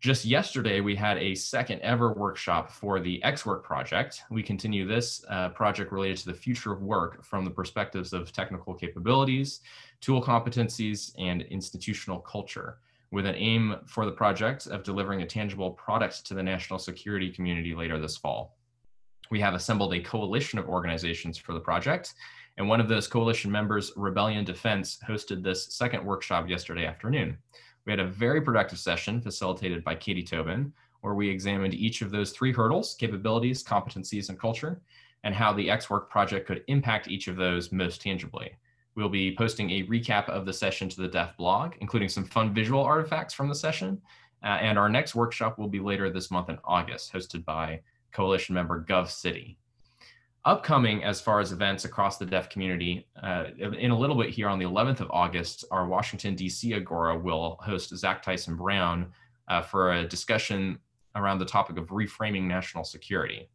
Just 0.04 0.26
yesterday, 0.26 0.82
we 0.82 0.94
had 0.94 1.16
a 1.16 1.34
second 1.34 1.80
ever 1.80 2.12
workshop 2.12 2.70
for 2.70 3.00
the 3.00 3.22
XWork 3.24 3.62
project. 3.62 4.24
We 4.30 4.42
continue 4.42 4.86
this 4.86 5.24
uh, 5.30 5.48
project 5.48 5.92
related 5.92 6.18
to 6.18 6.26
the 6.26 6.34
future 6.34 6.74
of 6.74 6.82
work 6.82 7.24
from 7.24 7.42
the 7.42 7.50
perspectives 7.50 8.12
of 8.12 8.30
technical 8.30 8.74
capabilities, 8.74 9.60
tool 10.02 10.22
competencies, 10.22 11.14
and 11.16 11.40
institutional 11.40 12.18
culture 12.18 12.80
with 13.12 13.24
an 13.24 13.34
aim 13.36 13.76
for 13.86 14.04
the 14.04 14.12
project 14.12 14.66
of 14.66 14.82
delivering 14.82 15.22
a 15.22 15.26
tangible 15.26 15.70
product 15.70 16.26
to 16.26 16.34
the 16.34 16.42
national 16.42 16.78
security 16.78 17.30
community 17.30 17.74
later 17.74 17.98
this 17.98 18.18
fall. 18.18 18.58
We 19.30 19.40
have 19.40 19.54
assembled 19.54 19.94
a 19.94 20.00
coalition 20.00 20.58
of 20.58 20.68
organizations 20.68 21.38
for 21.38 21.54
the 21.54 21.60
project, 21.60 22.12
and 22.58 22.68
one 22.68 22.78
of 22.78 22.90
those 22.90 23.08
coalition 23.08 23.50
members, 23.50 23.90
Rebellion 23.96 24.44
Defense, 24.44 24.98
hosted 25.08 25.42
this 25.42 25.72
second 25.72 26.04
workshop 26.04 26.46
yesterday 26.46 26.84
afternoon. 26.84 27.38
We 27.86 27.92
had 27.92 28.00
a 28.00 28.06
very 28.06 28.40
productive 28.40 28.78
session 28.78 29.20
facilitated 29.20 29.84
by 29.84 29.94
Katie 29.94 30.22
Tobin, 30.22 30.72
where 31.02 31.14
we 31.14 31.28
examined 31.28 31.74
each 31.74 32.00
of 32.00 32.10
those 32.10 32.32
three 32.32 32.52
hurdles 32.52 32.94
capabilities, 32.94 33.62
competencies, 33.62 34.30
and 34.30 34.38
culture, 34.38 34.80
and 35.22 35.34
how 35.34 35.52
the 35.52 35.68
XWork 35.68 36.08
project 36.08 36.46
could 36.46 36.64
impact 36.68 37.08
each 37.08 37.28
of 37.28 37.36
those 37.36 37.72
most 37.72 38.00
tangibly. 38.00 38.56
We'll 38.94 39.08
be 39.08 39.34
posting 39.36 39.70
a 39.70 39.84
recap 39.84 40.28
of 40.28 40.46
the 40.46 40.52
session 40.52 40.88
to 40.90 41.02
the 41.02 41.08
DEF 41.08 41.36
blog, 41.36 41.74
including 41.80 42.08
some 42.08 42.24
fun 42.24 42.54
visual 42.54 42.82
artifacts 42.82 43.34
from 43.34 43.48
the 43.48 43.54
session. 43.54 44.00
Uh, 44.42 44.58
and 44.60 44.78
our 44.78 44.88
next 44.88 45.14
workshop 45.14 45.58
will 45.58 45.68
be 45.68 45.80
later 45.80 46.10
this 46.10 46.30
month 46.30 46.48
in 46.48 46.58
August, 46.64 47.12
hosted 47.12 47.44
by 47.44 47.80
coalition 48.12 48.54
member 48.54 48.84
Gov 48.84 49.10
City 49.10 49.58
upcoming 50.44 51.02
as 51.04 51.20
far 51.20 51.40
as 51.40 51.52
events 51.52 51.84
across 51.84 52.18
the 52.18 52.26
DEF 52.26 52.48
community 52.48 53.06
uh, 53.22 53.44
in 53.58 53.90
a 53.90 53.98
little 53.98 54.16
bit 54.16 54.30
here 54.30 54.48
on 54.48 54.58
the 54.58 54.64
11th 54.64 55.00
of 55.00 55.10
august 55.10 55.64
our 55.70 55.86
washington 55.86 56.34
d.c 56.34 56.74
agora 56.74 57.18
will 57.18 57.58
host 57.62 57.96
zach 57.96 58.22
tyson 58.22 58.56
brown 58.56 59.10
uh, 59.48 59.62
for 59.62 59.92
a 59.94 60.06
discussion 60.06 60.78
around 61.16 61.38
the 61.38 61.44
topic 61.44 61.78
of 61.78 61.88
reframing 61.88 62.44
national 62.44 62.84
security 62.84 63.48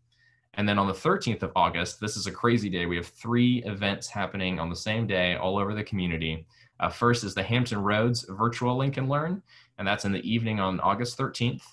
and 0.55 0.67
then 0.67 0.79
on 0.79 0.87
the 0.87 0.93
13th 0.93 1.43
of 1.43 1.51
august 1.55 1.99
this 1.99 2.17
is 2.17 2.25
a 2.25 2.31
crazy 2.31 2.69
day 2.69 2.85
we 2.85 2.95
have 2.95 3.07
three 3.07 3.63
events 3.65 4.07
happening 4.07 4.59
on 4.59 4.69
the 4.69 4.75
same 4.75 5.05
day 5.05 5.35
all 5.35 5.57
over 5.57 5.75
the 5.75 5.83
community 5.83 6.45
uh, 6.79 6.89
first 6.89 7.23
is 7.23 7.35
the 7.35 7.43
hampton 7.43 7.83
roads 7.83 8.25
virtual 8.29 8.75
link 8.75 8.97
and 8.97 9.09
learn 9.09 9.43
and 9.79 9.87
that's 9.87 10.05
in 10.05 10.11
the 10.11 10.29
evening 10.29 10.59
on 10.59 10.79
August 10.81 11.17
13th. 11.17 11.63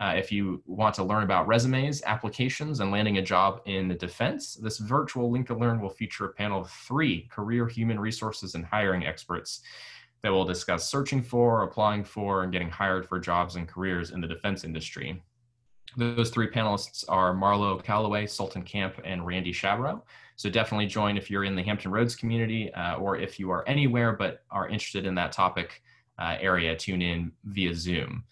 Uh, 0.00 0.14
if 0.16 0.32
you 0.32 0.60
want 0.66 0.94
to 0.94 1.04
learn 1.04 1.22
about 1.22 1.46
resumes, 1.46 2.02
applications, 2.04 2.80
and 2.80 2.90
landing 2.90 3.18
a 3.18 3.22
job 3.22 3.60
in 3.66 3.86
the 3.86 3.94
defense, 3.94 4.54
this 4.54 4.78
virtual 4.78 5.30
Link 5.30 5.50
and 5.50 5.60
Learn 5.60 5.80
will 5.80 5.90
feature 5.90 6.26
a 6.26 6.32
panel 6.32 6.62
of 6.62 6.70
three 6.70 7.28
career 7.30 7.68
human 7.68 8.00
resources 8.00 8.56
and 8.56 8.64
hiring 8.64 9.06
experts 9.06 9.60
that 10.22 10.32
will 10.32 10.44
discuss 10.44 10.90
searching 10.90 11.22
for, 11.22 11.62
applying 11.62 12.02
for, 12.02 12.42
and 12.42 12.52
getting 12.52 12.70
hired 12.70 13.06
for 13.06 13.20
jobs 13.20 13.56
and 13.56 13.68
careers 13.68 14.10
in 14.10 14.20
the 14.20 14.26
defense 14.26 14.64
industry. 14.64 15.22
Those 15.96 16.30
three 16.30 16.50
panelists 16.50 17.04
are 17.08 17.32
Marlo 17.32 17.82
Calloway, 17.82 18.26
Sultan 18.26 18.62
Camp, 18.62 19.00
and 19.04 19.24
Randy 19.24 19.52
Shabro. 19.52 20.02
So 20.34 20.50
definitely 20.50 20.86
join 20.86 21.16
if 21.16 21.30
you're 21.30 21.44
in 21.44 21.54
the 21.54 21.62
Hampton 21.62 21.92
Roads 21.92 22.16
community 22.16 22.72
uh, 22.74 22.96
or 22.96 23.16
if 23.16 23.38
you 23.38 23.50
are 23.50 23.68
anywhere 23.68 24.12
but 24.12 24.42
are 24.50 24.68
interested 24.68 25.06
in 25.06 25.14
that 25.14 25.30
topic 25.30 25.82
uh, 26.18 26.36
area, 26.40 26.74
tune 26.74 27.02
in 27.02 27.30
via 27.44 27.74
Zoom. 27.74 28.24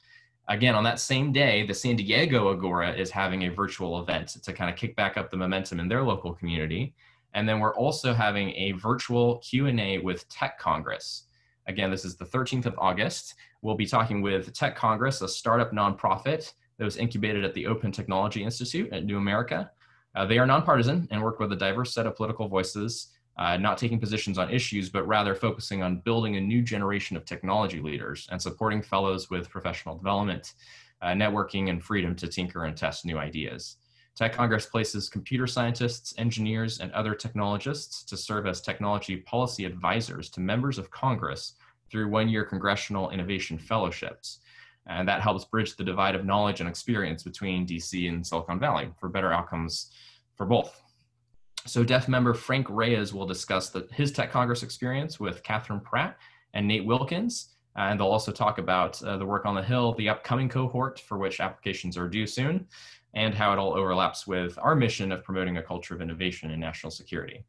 Again, 0.49 0.75
on 0.75 0.85
that 0.85 0.99
same 0.99 1.33
day, 1.33 1.65
the 1.65 1.75
San 1.75 1.97
Diego 1.97 2.51
Agora 2.51 2.93
is 2.93 3.11
having 3.11 3.43
a 3.43 3.49
virtual 3.49 4.01
event 4.01 4.29
to 4.43 4.53
kind 4.53 4.69
of 4.69 4.77
kick 4.77 4.97
back 4.97 5.17
up 5.17 5.31
the 5.31 5.37
momentum 5.37 5.79
in 5.79 5.89
their 5.89 6.03
local 6.03 6.35
community. 6.35 6.95
And 7.35 7.49
then 7.49 7.61
we're 7.61 7.75
also 7.75 8.13
having 8.13 8.51
a 8.51 8.73
virtual 8.73 9.39
Q&A 9.39 9.99
with 9.99 10.29
Tech 10.29 10.59
Congress. 10.59 11.27
Again, 11.69 11.91
this 11.91 12.05
is 12.05 12.17
the 12.17 12.25
13th 12.25 12.67
of 12.67 12.75
August. 12.77 13.35
We'll 13.63 13.77
be 13.77 13.87
talking 13.87 14.21
with 14.21 14.53
Tech 14.53 14.75
Congress, 14.75 15.23
a 15.23 15.29
startup 15.29 15.73
nonprofit 15.73 16.53
that 16.77 16.85
was 16.85 16.97
incubated 16.97 17.45
at 17.45 17.55
the 17.55 17.67
Open 17.67 17.93
Technology 17.93 18.43
Institute 18.43 18.93
at 18.93 19.05
New 19.05 19.19
America. 19.19 19.71
Uh, 20.15 20.27
they 20.27 20.39
are 20.39 20.47
nonpartisan 20.47 21.07
and 21.11 21.23
work 21.23 21.39
with 21.39 21.53
a 21.53 21.57
diverse 21.57 21.95
set 21.95 22.07
of 22.07 22.17
political 22.17 22.49
voices 22.49 23.09
uh, 23.39 23.57
not 23.57 23.79
taking 23.79 23.99
positions 23.99 24.39
on 24.39 24.51
issues, 24.51 24.91
but 24.91 25.07
rather 25.07 25.35
focusing 25.35 25.83
on 25.83 26.01
building 26.01 26.37
a 26.37 26.41
new 26.41 26.63
generation 26.63 27.17
of 27.17 27.25
technology 27.25 27.81
leaders 27.81 28.29
and 28.31 28.41
supporting 28.41 28.83
fellows 28.83 29.31
with 29.31 29.49
professional 29.49 29.97
development, 29.97 30.55
uh, 31.01 31.09
networking, 31.09 31.71
and 31.71 31.83
freedom 31.83 32.15
to 32.15 32.29
tinker 32.29 32.65
and 32.65 32.77
test 32.77 33.05
new 33.05 33.19
ideas. 33.19 33.77
Tech 34.15 34.35
Congress 34.35 34.67
places 34.67 35.09
computer 35.09 35.47
scientists, 35.47 36.13
engineers, 36.19 36.81
and 36.81 36.93
other 36.93 37.15
technologists 37.15 38.05
to 38.05 38.17
serve 38.17 38.47
as 38.47 38.61
technology 38.61 39.17
policy 39.17 39.65
advisors 39.65 40.29
to 40.31 40.41
members 40.41 40.77
of 40.77 40.91
Congress 40.91 41.55
through 41.91 42.09
one 42.09 42.29
year 42.29 42.45
congressional 42.45 43.11
innovation 43.11 43.57
fellowships. 43.57 44.41
And 44.87 45.09
that 45.09 45.23
helps 45.23 45.47
bridge 45.47 45.77
the 45.77 45.85
divide 45.85 46.15
of 46.15 46.27
knowledge 46.27 46.61
and 46.61 46.69
experience 46.69 47.23
between 47.23 47.67
DC 47.67 48.09
and 48.09 48.27
Silicon 48.27 48.59
Valley 48.59 48.91
for 48.99 49.09
better 49.09 49.33
outcomes 49.33 49.91
for 50.37 50.45
both. 50.45 50.82
So 51.65 51.85
DEF 51.85 52.09
member 52.09 52.35
Frank 52.35 52.67
Reyes 52.69 53.15
will 53.15 53.27
discuss 53.27 53.71
the, 53.71 53.87
his 53.93 54.11
Tech 54.11 54.33
Congress 54.33 54.63
experience 54.63 55.21
with 55.21 55.43
Catherine 55.43 55.81
Pratt 55.81 56.19
and 56.55 56.67
Nate 56.67 56.85
Wilkins. 56.85 57.51
Uh, 57.77 57.83
and 57.83 57.99
they'll 57.99 58.09
also 58.09 58.33
talk 58.33 58.59
about 58.59 59.03
uh, 59.03 59.17
the 59.17 59.25
work 59.25 59.47
on 59.47 59.55
the 59.55 59.63
Hill, 59.63 59.95
the 59.95 60.09
upcoming 60.09 60.49
cohort 60.49 61.01
for 61.01 61.19
which 61.19 61.41
applications 61.41 61.97
are 61.97 62.09
due 62.09 62.27
soon, 62.27 62.67
and 63.15 63.35
how 63.35 63.53
it 63.53 63.59
all 63.59 63.75
overlaps 63.75 64.27
with 64.27 64.59
our 64.61 64.75
mission 64.75 65.13
of 65.13 65.25
promoting 65.25 65.57
a 65.57 65.63
culture 65.63 65.95
of 65.95 66.03
innovation 66.03 66.51
in 66.51 66.61
national 66.61 66.91
security. 66.91 67.45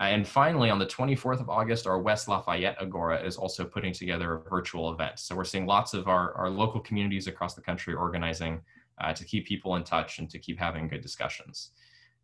Uh, 0.00 0.04
and 0.04 0.26
finally, 0.26 0.70
on 0.70 0.78
the 0.78 0.86
24th 0.86 1.40
of 1.40 1.48
August, 1.48 1.86
our 1.86 2.00
West 2.00 2.26
Lafayette 2.26 2.76
Agora 2.80 3.22
is 3.22 3.36
also 3.36 3.64
putting 3.64 3.92
together 3.92 4.34
a 4.34 4.50
virtual 4.50 4.92
event. 4.92 5.18
So 5.18 5.36
we're 5.36 5.44
seeing 5.44 5.66
lots 5.66 5.94
of 5.94 6.08
our, 6.08 6.32
our 6.34 6.50
local 6.50 6.80
communities 6.80 7.28
across 7.28 7.54
the 7.54 7.60
country 7.60 7.94
organizing 7.94 8.60
uh, 9.00 9.12
to 9.12 9.24
keep 9.24 9.46
people 9.46 9.76
in 9.76 9.84
touch 9.84 10.18
and 10.18 10.28
to 10.30 10.38
keep 10.38 10.58
having 10.58 10.88
good 10.88 11.02
discussions. 11.02 11.70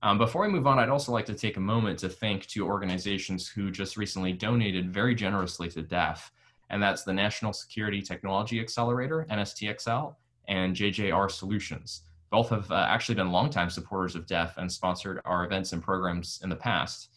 Um, 0.02 0.16
before 0.16 0.42
we 0.42 0.48
move 0.48 0.66
on, 0.66 0.78
I'd 0.78 0.88
also 0.88 1.10
like 1.10 1.26
to 1.26 1.34
take 1.34 1.56
a 1.56 1.60
moment 1.60 1.98
to 2.00 2.08
thank 2.08 2.46
two 2.46 2.66
organizations 2.66 3.48
who 3.48 3.70
just 3.70 3.96
recently 3.96 4.32
donated 4.32 4.92
very 4.92 5.14
generously 5.14 5.68
to 5.70 5.82
DEF, 5.82 6.30
and 6.70 6.80
that's 6.80 7.02
the 7.02 7.12
National 7.12 7.52
Security 7.52 8.00
Technology 8.00 8.60
Accelerator, 8.60 9.26
NSTXL, 9.28 10.14
and 10.46 10.74
JJR 10.76 11.30
Solutions. 11.30 12.02
Both 12.30 12.50
have 12.50 12.70
uh, 12.70 12.86
actually 12.88 13.16
been 13.16 13.32
longtime 13.32 13.70
supporters 13.70 14.14
of 14.14 14.26
DEF 14.26 14.56
and 14.58 14.70
sponsored 14.70 15.20
our 15.24 15.44
events 15.44 15.72
and 15.72 15.82
programs 15.82 16.40
in 16.44 16.48
the 16.48 16.56
past. 16.56 17.10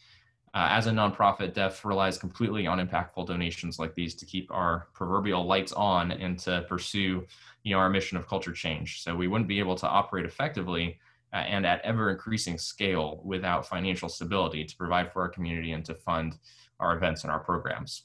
Uh, 0.54 0.68
as 0.72 0.88
a 0.88 0.92
nonprofit, 0.92 1.54
DEF 1.54 1.86
relies 1.86 2.18
completely 2.18 2.66
on 2.66 2.86
impactful 2.86 3.28
donations 3.28 3.78
like 3.78 3.94
these 3.94 4.16
to 4.16 4.26
keep 4.26 4.52
our 4.52 4.88
proverbial 4.94 5.46
lights 5.46 5.72
on 5.72 6.12
and 6.12 6.40
to 6.40 6.66
pursue 6.68 7.26
you 7.64 7.74
know, 7.74 7.80
our 7.80 7.90
mission 7.90 8.18
of 8.18 8.28
culture 8.28 8.52
change. 8.52 9.04
So 9.04 9.16
we 9.16 9.28
wouldn't 9.28 9.48
be 9.48 9.60
able 9.60 9.76
to 9.76 9.88
operate 9.88 10.26
effectively 10.26 10.98
and 11.34 11.66
at 11.66 11.82
ever 11.84 12.10
increasing 12.10 12.58
scale 12.58 13.22
without 13.24 13.68
financial 13.68 14.10
stability 14.10 14.66
to 14.66 14.76
provide 14.76 15.12
for 15.12 15.22
our 15.22 15.30
community 15.30 15.72
and 15.72 15.86
to 15.86 15.94
fund 15.94 16.38
our 16.80 16.96
events 16.96 17.24
and 17.24 17.32
our 17.32 17.40
programs. 17.40 18.04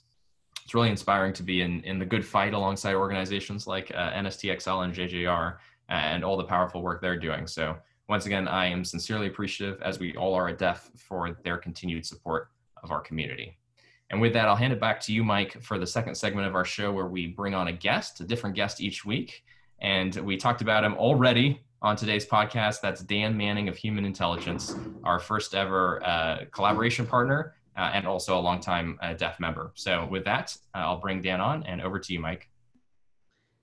It's 0.65 0.75
really 0.75 0.91
inspiring 0.91 1.33
to 1.35 1.43
be 1.43 1.63
in, 1.63 1.81
in 1.83 1.99
the 1.99 2.07
good 2.07 2.25
fight 2.25 2.55
alongside 2.55 2.95
organizations 2.95 3.67
like 3.67 3.93
uh, 3.95 4.11
NSTXL 4.13 4.85
and 4.85 4.95
JJR 4.95 5.57
and 5.89 6.25
all 6.25 6.37
the 6.37 6.45
powerful 6.45 6.83
work 6.83 7.01
they're 7.01 7.19
doing. 7.19 7.47
So 7.47 7.77
once 8.09 8.27
again, 8.27 8.47
I 8.49 8.67
am 8.67 8.85
sincerely 8.85 9.27
appreciative, 9.27 9.81
as 9.83 9.99
we 9.99 10.17
all 10.17 10.35
are 10.35 10.49
at 10.49 10.59
DEF, 10.59 10.91
for 10.97 11.37
their 11.45 11.59
continued 11.59 12.07
support 12.07 12.49
of 12.83 12.91
our 12.91 13.01
community. 13.01 13.59
And 14.11 14.21
with 14.21 14.33
that, 14.35 14.47
I'll 14.47 14.57
hand 14.57 14.73
it 14.73 14.81
back 14.81 15.01
to 15.03 15.13
you, 15.13 15.25
Mike, 15.25 15.61
for 15.61 15.79
the 15.79 15.87
second 15.87 16.15
segment 16.15 16.47
of 16.47 16.55
our 16.55 16.65
show 16.65 16.93
where 16.93 17.07
we 17.07 17.27
bring 17.27 17.55
on 17.55 17.69
a 17.69 17.73
guest, 17.73 18.21
a 18.21 18.25
different 18.25 18.55
guest 18.55 18.81
each 18.81 19.05
week. 19.05 19.45
And 19.81 20.15
we 20.17 20.37
talked 20.37 20.63
about 20.63 20.85
him 20.85 20.95
already 20.95 21.61
on 21.83 21.97
today's 21.97 22.27
podcast. 22.27 22.81
That's 22.81 23.03
Dan 23.03 23.37
Manning 23.37 23.69
of 23.69 23.77
Human 23.77 24.05
Intelligence, 24.05 24.75
our 25.05 25.19
first 25.19 25.55
ever 25.55 26.05
uh, 26.05 26.45
collaboration 26.51 27.07
partner 27.07 27.55
uh, 27.77 27.91
and 27.93 28.07
also 28.07 28.39
a 28.39 28.41
longtime 28.41 28.99
uh, 29.03 29.13
DEF 29.15 29.39
member. 29.39 29.73
So 29.75 30.07
with 30.11 30.25
that, 30.25 30.57
uh, 30.75 30.79
I'll 30.79 31.01
bring 31.01 31.21
Dan 31.21 31.41
on 31.41 31.63
and 31.65 31.81
over 31.81 31.99
to 31.99 32.13
you, 32.13 32.21
Mike. 32.21 32.49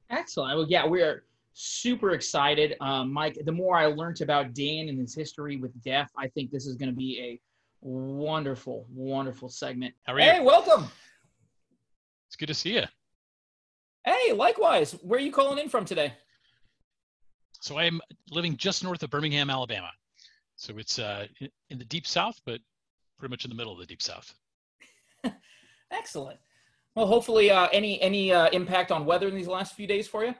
Excellent. 0.09 0.57
Well, 0.57 0.67
yeah, 0.69 0.85
we're 0.85 1.23
super 1.53 2.11
excited. 2.11 2.75
Um, 2.81 3.11
Mike, 3.11 3.37
the 3.43 3.51
more 3.51 3.75
I 3.75 3.87
learned 3.87 4.21
about 4.21 4.53
Dan 4.53 4.89
and 4.89 4.99
his 4.99 5.15
history 5.15 5.57
with 5.57 5.71
DEF, 5.81 6.09
I 6.17 6.27
think 6.27 6.51
this 6.51 6.67
is 6.67 6.75
going 6.75 6.89
to 6.89 6.95
be 6.95 7.19
a 7.19 7.41
wonderful, 7.81 8.85
wonderful 8.93 9.49
segment. 9.49 9.95
How 10.03 10.13
are 10.13 10.19
you? 10.19 10.25
Hey, 10.25 10.39
welcome. 10.39 10.87
It's 12.27 12.35
good 12.35 12.47
to 12.47 12.53
see 12.53 12.75
you. 12.75 12.83
Hey, 14.05 14.33
likewise. 14.33 14.91
Where 15.01 15.17
are 15.17 15.23
you 15.23 15.31
calling 15.31 15.57
in 15.57 15.69
from 15.69 15.85
today? 15.85 16.13
So 17.63 17.77
I'm 17.77 18.01
living 18.29 18.57
just 18.57 18.83
north 18.83 19.03
of 19.03 19.09
Birmingham, 19.09 19.49
Alabama. 19.49 19.89
So 20.57 20.77
it's 20.77 20.99
uh, 20.99 21.27
in 21.69 21.79
the 21.79 21.85
deep 21.85 22.05
south, 22.05 22.35
but 22.45 22.59
pretty 23.17 23.31
much 23.31 23.45
in 23.45 23.49
the 23.49 23.55
middle 23.55 23.71
of 23.71 23.79
the 23.79 23.85
deep 23.85 24.01
south. 24.01 24.35
Excellent. 25.91 26.39
Well, 26.93 27.07
hopefully, 27.07 27.51
uh, 27.51 27.69
any 27.71 28.01
any 28.01 28.33
uh, 28.33 28.49
impact 28.49 28.91
on 28.91 29.05
weather 29.05 29.29
in 29.29 29.35
these 29.35 29.47
last 29.47 29.75
few 29.75 29.87
days 29.87 30.09
for 30.09 30.25
you? 30.25 30.35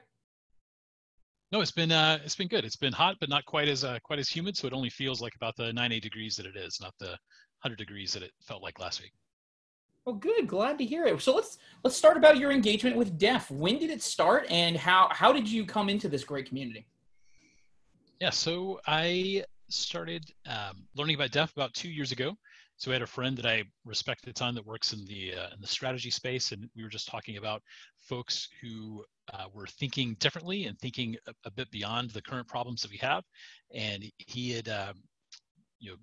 No, 1.50 1.62
it's 1.62 1.70
been 1.70 1.90
uh, 1.90 2.18
it's 2.22 2.36
been 2.36 2.46
good. 2.46 2.62
It's 2.62 2.76
been 2.76 2.92
hot, 2.92 3.16
but 3.20 3.30
not 3.30 3.46
quite 3.46 3.68
as 3.68 3.84
uh, 3.84 3.98
quite 4.02 4.18
as 4.18 4.28
humid. 4.28 4.54
So 4.54 4.66
it 4.66 4.74
only 4.74 4.90
feels 4.90 5.22
like 5.22 5.34
about 5.34 5.56
the 5.56 5.72
90 5.72 6.00
degrees 6.00 6.36
that 6.36 6.44
it 6.44 6.56
is, 6.56 6.78
not 6.78 6.92
the 7.00 7.16
100 7.62 7.78
degrees 7.78 8.12
that 8.12 8.22
it 8.22 8.32
felt 8.42 8.62
like 8.62 8.78
last 8.80 9.00
week. 9.00 9.12
Well, 10.04 10.16
good. 10.16 10.46
Glad 10.46 10.76
to 10.76 10.84
hear 10.84 11.06
it. 11.06 11.22
So 11.22 11.34
let's 11.34 11.56
let's 11.84 11.96
start 11.96 12.18
about 12.18 12.36
your 12.36 12.52
engagement 12.52 12.96
with 12.96 13.16
DEF. 13.16 13.50
When 13.50 13.78
did 13.78 13.88
it 13.88 14.02
start, 14.02 14.46
and 14.50 14.76
how 14.76 15.08
how 15.10 15.32
did 15.32 15.48
you 15.48 15.64
come 15.64 15.88
into 15.88 16.10
this 16.10 16.22
great 16.22 16.46
community? 16.46 16.86
Yeah, 18.24 18.30
so 18.30 18.80
I 18.86 19.44
started 19.68 20.24
um, 20.48 20.86
learning 20.96 21.16
about 21.16 21.30
DEF 21.30 21.52
about 21.52 21.74
two 21.74 21.90
years 21.90 22.10
ago. 22.10 22.32
So 22.78 22.90
I 22.90 22.94
had 22.94 23.02
a 23.02 23.06
friend 23.06 23.36
that 23.36 23.44
I 23.44 23.64
respect 23.84 24.26
a 24.26 24.32
ton 24.32 24.54
that 24.54 24.64
works 24.64 24.94
in 24.94 25.04
the 25.04 25.34
uh, 25.34 25.48
in 25.54 25.60
the 25.60 25.66
strategy 25.66 26.08
space, 26.08 26.50
and 26.50 26.66
we 26.74 26.82
were 26.82 26.88
just 26.88 27.06
talking 27.06 27.36
about 27.36 27.60
folks 27.98 28.48
who 28.62 29.04
uh, 29.34 29.44
were 29.52 29.66
thinking 29.66 30.16
differently 30.20 30.64
and 30.64 30.78
thinking 30.78 31.18
a, 31.28 31.34
a, 31.44 31.50
bit 31.50 31.70
beyond 31.70 32.12
the 32.12 32.22
current 32.22 32.48
problems 32.48 32.80
that 32.80 32.90
we 32.90 32.96
have. 32.96 33.24
And 33.74 34.02
he 34.16 34.52
had, 34.52 34.70
um, 34.70 34.94
you 35.78 35.90
know, 35.90 35.96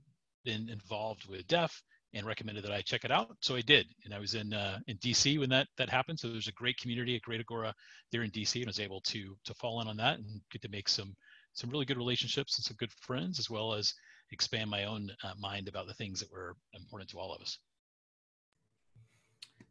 been 0.45 0.69
involved 0.69 1.27
with 1.27 1.47
DEF 1.47 1.81
and 2.13 2.27
recommended 2.27 2.63
that 2.65 2.71
I 2.71 2.81
check 2.81 3.03
it 3.03 3.09
out. 3.09 3.35
So 3.39 3.55
I 3.55 3.61
did, 3.61 3.87
and 4.05 4.13
I 4.13 4.19
was 4.19 4.35
in 4.35 4.53
uh, 4.53 4.77
in 4.85 4.95
DC 4.99 5.39
when 5.39 5.49
that 5.49 5.69
that 5.79 5.89
happened. 5.89 6.19
So 6.19 6.29
there's 6.29 6.47
a 6.47 6.53
great 6.53 6.77
community, 6.77 7.15
a 7.15 7.19
great 7.19 7.39
Agora 7.39 7.73
there 8.11 8.21
in 8.21 8.29
DC, 8.29 8.57
and 8.57 8.65
I 8.65 8.69
was 8.69 8.79
able 8.79 9.01
to 9.01 9.35
to 9.43 9.55
fall 9.55 9.81
in 9.81 9.87
on 9.87 9.97
that 9.97 10.19
and 10.19 10.39
get 10.51 10.61
to 10.61 10.69
make 10.69 10.87
some 10.87 11.15
some 11.53 11.69
really 11.69 11.85
good 11.85 11.97
relationships 11.97 12.57
and 12.57 12.65
some 12.65 12.77
good 12.77 12.91
friends, 12.91 13.39
as 13.39 13.49
well 13.49 13.73
as 13.73 13.93
expand 14.31 14.69
my 14.69 14.85
own 14.85 15.11
uh, 15.23 15.33
mind 15.39 15.67
about 15.67 15.87
the 15.87 15.93
things 15.93 16.19
that 16.19 16.31
were 16.31 16.55
important 16.73 17.09
to 17.09 17.19
all 17.19 17.33
of 17.33 17.41
us. 17.41 17.57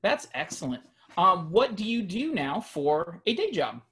That's 0.02 0.28
excellent. 0.34 0.82
Um, 1.16 1.50
what 1.50 1.76
do 1.76 1.84
you 1.84 2.02
do 2.02 2.32
now 2.32 2.60
for 2.60 3.20
a 3.26 3.34
day 3.34 3.50
job? 3.50 3.82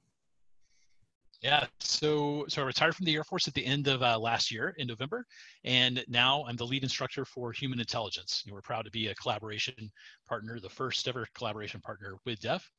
Yeah, 1.41 1.65
so 1.79 2.45
so 2.49 2.61
I 2.61 2.65
retired 2.65 2.95
from 2.95 3.05
the 3.05 3.15
Air 3.15 3.23
Force 3.23 3.47
at 3.47 3.53
the 3.53 3.65
end 3.65 3.87
of 3.87 4.03
uh, 4.03 4.19
last 4.19 4.51
year 4.51 4.75
in 4.77 4.87
November, 4.87 5.25
and 5.63 6.03
now 6.09 6.43
I'm 6.45 6.57
the 6.57 6.65
lead 6.65 6.83
instructor 6.83 7.23
for 7.23 7.53
Human 7.53 7.79
Intelligence. 7.79 8.43
And 8.45 8.53
we're 8.53 8.61
proud 8.61 8.83
to 8.83 8.91
be 8.91 9.07
a 9.07 9.15
collaboration 9.15 9.89
partner, 10.27 10.59
the 10.59 10.69
first 10.69 11.07
ever 11.07 11.25
collaboration 11.35 11.79
partner 11.79 12.15
with 12.25 12.41
DEF. 12.41 12.69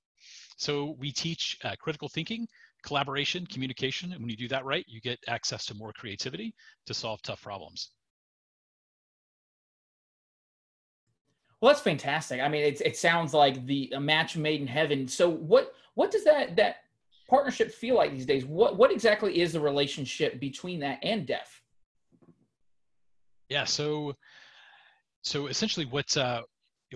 So 0.59 0.95
we 0.99 1.11
teach 1.11 1.57
uh, 1.65 1.75
critical 1.81 2.11
thinking 2.11 2.47
collaboration, 2.83 3.47
communication. 3.47 4.13
And 4.13 4.21
when 4.21 4.31
you 4.31 4.37
do 4.37 4.49
that 4.49 4.65
right, 4.65 4.85
you 4.89 5.01
get 5.01 5.19
access 5.29 5.67
to 5.67 5.75
more 5.75 5.93
creativity 5.93 6.55
to 6.87 6.95
solve 6.95 7.23
tough 7.23 7.43
problems. 7.43 7.91
Well, 11.61 11.73
that's 11.73 11.83
fantastic. 11.83 12.41
I 12.41 12.49
mean, 12.49 12.63
it, 12.63 12.81
it 12.81 12.97
sounds 12.97 13.35
like 13.35 13.67
the 13.67 13.93
a 13.95 14.01
match 14.01 14.37
made 14.37 14.61
in 14.61 14.67
heaven. 14.67 15.07
So 15.07 15.29
what 15.29 15.75
what 15.95 16.11
does 16.11 16.25
that 16.25 16.57
that 16.57 16.77
partnership 17.29 17.73
feel 17.73 17.97
like 17.97 18.13
these 18.13 18.27
days? 18.27 18.47
What 18.47 18.77
what 18.77 18.91
exactly 18.91 19.41
is 19.41 19.53
the 19.53 19.61
relationship 19.61 20.41
between 20.41 20.81
that 20.81 20.99
and 21.03 21.27
DEF? 21.27 21.63
Yeah, 23.51 23.65
so 23.65 24.15
so 25.23 25.49
essentially 25.49 25.85
what 25.85 26.17
uh, 26.17 26.43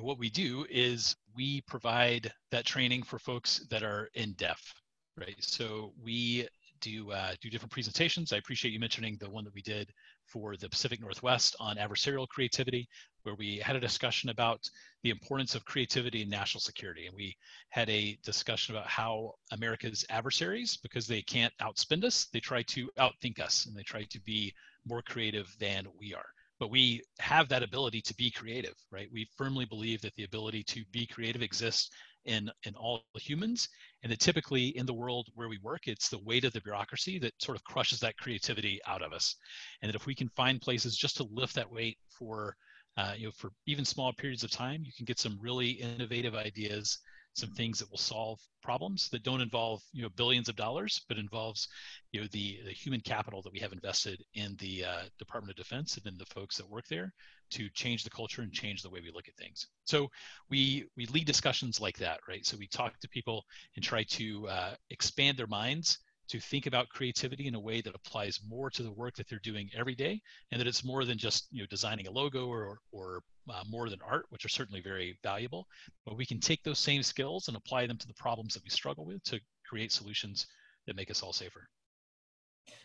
what 0.01 0.19
we 0.19 0.31
do 0.31 0.67
is 0.71 1.15
we 1.37 1.61
provide 1.63 2.33
that 2.51 2.65
training 2.65 3.03
for 3.03 3.19
folks 3.19 3.67
that 3.71 3.83
are 3.83 4.09
in 4.15 4.33
DEF, 4.35 4.75
right? 5.19 5.37
So 5.41 5.93
we 6.03 6.49
do 6.81 7.13
uh, 7.13 7.35
do 7.41 7.49
different 7.49 7.73
presentations. 7.73 8.33
I 8.33 8.37
appreciate 8.37 8.73
you 8.73 8.81
mentioning 8.81 9.17
the 9.19 9.31
one 9.31 9.45
that 9.45 9.55
we 9.55 9.63
did 9.63 9.91
for 10.27 10.57
the 10.57 10.69
Pacific 10.69 11.01
Northwest 11.01 11.57
on 11.61 11.77
adversarial 11.77 12.29
creativity, 12.29 12.89
where 13.23 13.35
we 13.37 13.59
had 13.59 13.77
a 13.77 13.81
discussion 13.81 14.31
about 14.31 14.69
the 15.03 15.11
importance 15.11 15.55
of 15.55 15.65
creativity 15.65 16.23
in 16.23 16.29
national 16.29 16.61
security. 16.61 17.07
And 17.07 17.15
we 17.15 17.37
had 17.71 17.89
a 17.89 18.19
discussion 18.25 18.75
about 18.75 18.89
how 18.89 19.33
America's 19.53 20.05
adversaries, 20.11 20.77
because 20.83 21.07
they 21.07 21.23
can't 21.23 21.53
outspend 21.61 22.05
us, 22.05 22.27
they 22.33 22.41
try 22.41 22.63
to 22.63 22.91
outthink 22.99 23.41
us 23.41 23.67
and 23.67 23.77
they 23.77 23.83
try 23.83 24.03
to 24.05 24.21
be 24.21 24.53
more 24.87 25.03
creative 25.03 25.55
than 25.59 25.87
we 25.99 26.13
are 26.15 26.27
but 26.61 26.71
we 26.71 27.03
have 27.19 27.49
that 27.49 27.63
ability 27.63 28.01
to 28.01 28.15
be 28.15 28.31
creative 28.31 28.75
right 28.93 29.09
we 29.13 29.29
firmly 29.37 29.65
believe 29.65 30.01
that 30.01 30.15
the 30.15 30.25
ability 30.25 30.63
to 30.63 30.85
be 30.93 31.07
creative 31.07 31.43
exists 31.43 31.91
in 32.25 32.51
in 32.65 32.75
all 32.75 33.05
humans. 33.15 33.69
And 34.03 34.13
that 34.13 34.21
typically 34.21 34.77
in 34.77 34.87
the 34.87 34.95
world 34.95 35.29
where 35.35 35.49
we 35.49 35.59
work 35.63 35.87
it's 35.87 36.09
the 36.09 36.23
weight 36.25 36.45
of 36.45 36.53
the 36.53 36.61
bureaucracy 36.61 37.19
that 37.21 37.33
sort 37.41 37.57
of 37.57 37.65
crushes 37.65 38.01
that 38.01 38.17
creativity 38.17 38.81
out 38.87 39.03
of 39.03 39.13
us. 39.13 39.37
And 39.83 39.89
that 39.89 39.97
if 39.97 40.07
we 40.07 40.15
can 40.15 40.29
find 40.31 40.61
places 40.61 40.97
just 40.97 41.17
to 41.19 41.25
lift 41.25 41.55
that 41.55 41.71
weight 41.71 41.99
for 42.09 42.57
uh, 42.97 43.15
you 43.17 43.27
know 43.27 43.33
for 43.37 43.51
even 43.67 43.85
small 43.85 44.13
periods 44.13 44.45
of 44.45 44.51
time 44.51 44.83
you 44.85 44.93
can 44.97 45.05
get 45.05 45.19
some 45.19 45.39
really 45.41 45.71
innovative 45.71 46.35
ideas 46.35 46.99
some 47.35 47.51
things 47.51 47.79
that 47.79 47.91
will 47.91 47.99
solve 47.99 48.41
problems 48.63 49.09
that 49.11 49.23
don't 49.23 49.41
involve 49.41 49.83
you 49.93 50.03
know 50.03 50.09
billions 50.17 50.49
of 50.49 50.57
dollars 50.57 51.03
but 51.09 51.19
involves 51.19 51.69
you 52.13 52.21
know 52.21 52.27
the, 52.33 52.61
the 52.65 52.73
human 52.73 53.01
capital 53.01 53.43
that 53.43 53.53
we 53.53 53.59
have 53.59 53.73
invested 53.73 54.23
in 54.35 54.57
the 54.59 54.85
uh, 54.85 55.03
department 55.19 55.51
of 55.51 55.57
defense 55.57 55.97
and 55.97 56.07
in 56.07 56.17
the 56.17 56.27
folks 56.27 56.57
that 56.57 56.69
work 56.71 56.87
there 56.89 57.13
to 57.51 57.69
change 57.71 58.03
the 58.05 58.11
culture 58.11 58.43
and 58.43 58.53
change 58.53 58.83
the 58.83 58.91
way 58.91 59.01
we 59.01 59.13
look 59.13 59.29
at 59.29 59.37
things. 59.37 59.67
So 59.85 60.11
we 60.49 60.87
we 60.97 61.07
lead 61.07 61.27
discussions 61.27 61.81
like 61.81 61.99
that 61.99 62.21
right? 62.29 62.47
So 62.47 62.57
we 62.57 62.67
talk 62.69 62.99
to 63.01 63.09
people 63.09 63.45
and 63.77 63.85
try 63.85 64.05
to 64.05 64.49
uh, 64.49 64.75
expand 64.91 65.37
their 65.37 65.47
minds 65.47 65.99
to 66.29 66.41
think 66.41 66.67
about 66.67 66.89
creativity 66.89 67.47
in 67.47 67.55
a 67.55 67.61
way 67.61 67.81
that 67.81 67.95
applies 67.95 68.41
more 68.49 68.71
to 68.71 68.83
the 68.83 68.93
work 68.93 69.15
that 69.17 69.29
they're 69.29 69.39
doing 69.43 69.69
every 69.77 69.95
day 69.95 70.21
and 70.51 70.61
that 70.61 70.67
it's 70.67 70.85
more 70.85 71.05
than 71.05 71.19
just 71.19 71.47
you 71.51 71.61
know 71.61 71.67
designing 71.67 72.07
a 72.07 72.11
logo 72.11 72.47
or 72.47 72.79
or 72.93 73.21
uh, 73.51 73.63
more 73.69 73.91
than 73.91 73.99
art 74.07 74.27
which 74.31 74.45
are 74.45 74.51
certainly 74.51 74.81
very 74.81 75.19
valuable. 75.23 75.67
But 76.07 76.17
we 76.17 76.25
can 76.25 76.41
take 76.41 76.63
those 76.63 76.79
same 76.79 77.03
skills 77.03 77.49
and 77.49 77.57
apply 77.57 77.87
them 77.87 77.99
to 77.99 78.07
the 78.07 78.15
problems 78.15 78.55
that 78.55 78.65
we 78.65 78.71
struggle 78.71 79.05
with 79.05 79.23
to 79.25 79.41
create 79.67 79.93
solutions 79.93 80.47
that 80.87 80.97
make 80.97 81.11
us 81.11 81.23
all 81.23 81.33
safer. 81.33 81.69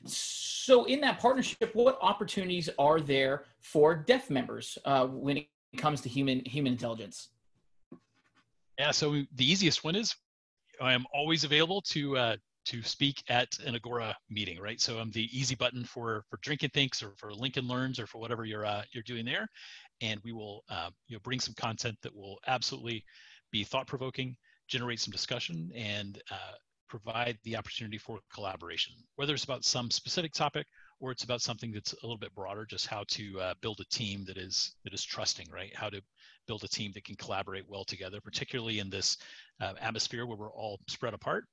So 0.05 0.85
in 0.85 0.99
that 1.01 1.19
partnership 1.19 1.71
what 1.73 1.97
opportunities 2.01 2.69
are 2.77 2.99
there 2.99 3.45
for 3.61 3.95
DEF 3.95 4.29
members 4.29 4.77
uh, 4.85 5.07
when 5.07 5.37
it 5.37 5.47
comes 5.77 6.01
to 6.01 6.09
human 6.09 6.43
human 6.45 6.73
intelligence? 6.73 7.29
Yeah 8.77 8.91
so 8.91 9.23
the 9.35 9.51
easiest 9.51 9.83
one 9.83 9.95
is 9.95 10.15
i 10.81 10.93
am 10.93 11.05
always 11.13 11.43
available 11.43 11.81
to 11.81 12.17
uh, 12.17 12.35
to 12.69 12.83
speak 12.83 13.23
at 13.29 13.47
an 13.65 13.73
Agora 13.73 14.15
meeting, 14.29 14.59
right? 14.59 14.79
So 14.79 14.99
I'm 14.99 15.09
the 15.09 15.27
easy 15.37 15.55
button 15.55 15.83
for 15.83 16.23
for 16.29 16.37
Drink 16.43 16.61
and 16.61 16.71
Thinks 16.71 17.01
or 17.01 17.13
for 17.17 17.33
Link 17.33 17.57
and 17.57 17.67
Learns 17.67 17.99
or 17.99 18.05
for 18.05 18.19
whatever 18.19 18.45
you're 18.45 18.65
uh, 18.65 18.83
you're 18.91 19.03
doing 19.03 19.25
there, 19.25 19.47
and 20.01 20.21
we 20.23 20.33
will 20.33 20.63
uh, 20.69 20.91
you 21.07 21.15
know 21.15 21.19
bring 21.23 21.39
some 21.39 21.55
content 21.55 21.97
that 22.03 22.15
will 22.15 22.37
absolutely 22.45 23.03
be 23.51 23.63
thought 23.63 23.87
provoking, 23.87 24.35
generate 24.67 24.99
some 24.99 25.11
discussion, 25.11 25.71
and 25.75 26.21
uh, 26.29 26.53
provide 26.87 27.39
the 27.43 27.57
opportunity 27.57 27.97
for 27.97 28.19
collaboration, 28.31 28.93
whether 29.15 29.33
it's 29.33 29.45
about 29.45 29.65
some 29.65 29.89
specific 29.89 30.31
topic 30.31 30.67
or 30.99 31.11
it's 31.11 31.23
about 31.23 31.41
something 31.41 31.71
that's 31.71 31.93
a 31.93 31.97
little 32.03 32.17
bit 32.17 32.35
broader, 32.35 32.65
just 32.65 32.87
how 32.87 33.03
to 33.07 33.39
uh, 33.39 33.53
build 33.61 33.79
a 33.79 33.95
team 33.95 34.25
that 34.25 34.37
is 34.37 34.75
that 34.83 34.93
is 34.93 35.03
trusting, 35.03 35.47
right? 35.51 35.75
How 35.75 35.89
to 35.89 36.01
build 36.47 36.63
a 36.63 36.67
team 36.67 36.91
that 36.93 37.05
can 37.05 37.15
collaborate 37.15 37.63
well 37.69 37.85
together, 37.85 38.19
particularly 38.19 38.79
in 38.79 38.89
this 38.89 39.17
uh, 39.61 39.73
atmosphere 39.79 40.25
where 40.25 40.35
we're 40.35 40.51
all 40.51 40.79
spread 40.87 41.13
apart. 41.13 41.45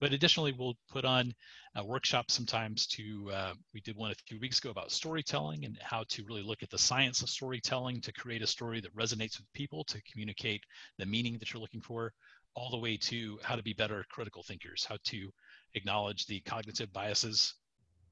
But 0.00 0.12
additionally, 0.12 0.54
we'll 0.56 0.76
put 0.88 1.04
on 1.04 1.34
uh, 1.76 1.84
workshops 1.84 2.34
sometimes 2.34 2.86
to, 2.88 3.30
uh, 3.32 3.54
we 3.72 3.80
did 3.80 3.96
one 3.96 4.12
a 4.12 4.14
few 4.28 4.38
weeks 4.38 4.60
ago 4.60 4.70
about 4.70 4.92
storytelling 4.92 5.64
and 5.64 5.76
how 5.82 6.04
to 6.10 6.24
really 6.24 6.42
look 6.42 6.62
at 6.62 6.70
the 6.70 6.78
science 6.78 7.20
of 7.20 7.30
storytelling 7.30 8.00
to 8.02 8.12
create 8.12 8.42
a 8.42 8.46
story 8.46 8.80
that 8.80 8.94
resonates 8.96 9.38
with 9.38 9.52
people, 9.54 9.82
to 9.84 10.00
communicate 10.10 10.62
the 10.98 11.06
meaning 11.06 11.36
that 11.38 11.52
you're 11.52 11.60
looking 11.60 11.82
for, 11.82 12.12
all 12.54 12.70
the 12.70 12.78
way 12.78 12.96
to 12.96 13.38
how 13.42 13.56
to 13.56 13.62
be 13.62 13.72
better 13.72 14.04
critical 14.08 14.44
thinkers, 14.44 14.86
how 14.88 14.96
to 15.02 15.30
acknowledge 15.74 16.26
the 16.26 16.40
cognitive 16.42 16.92
biases 16.92 17.54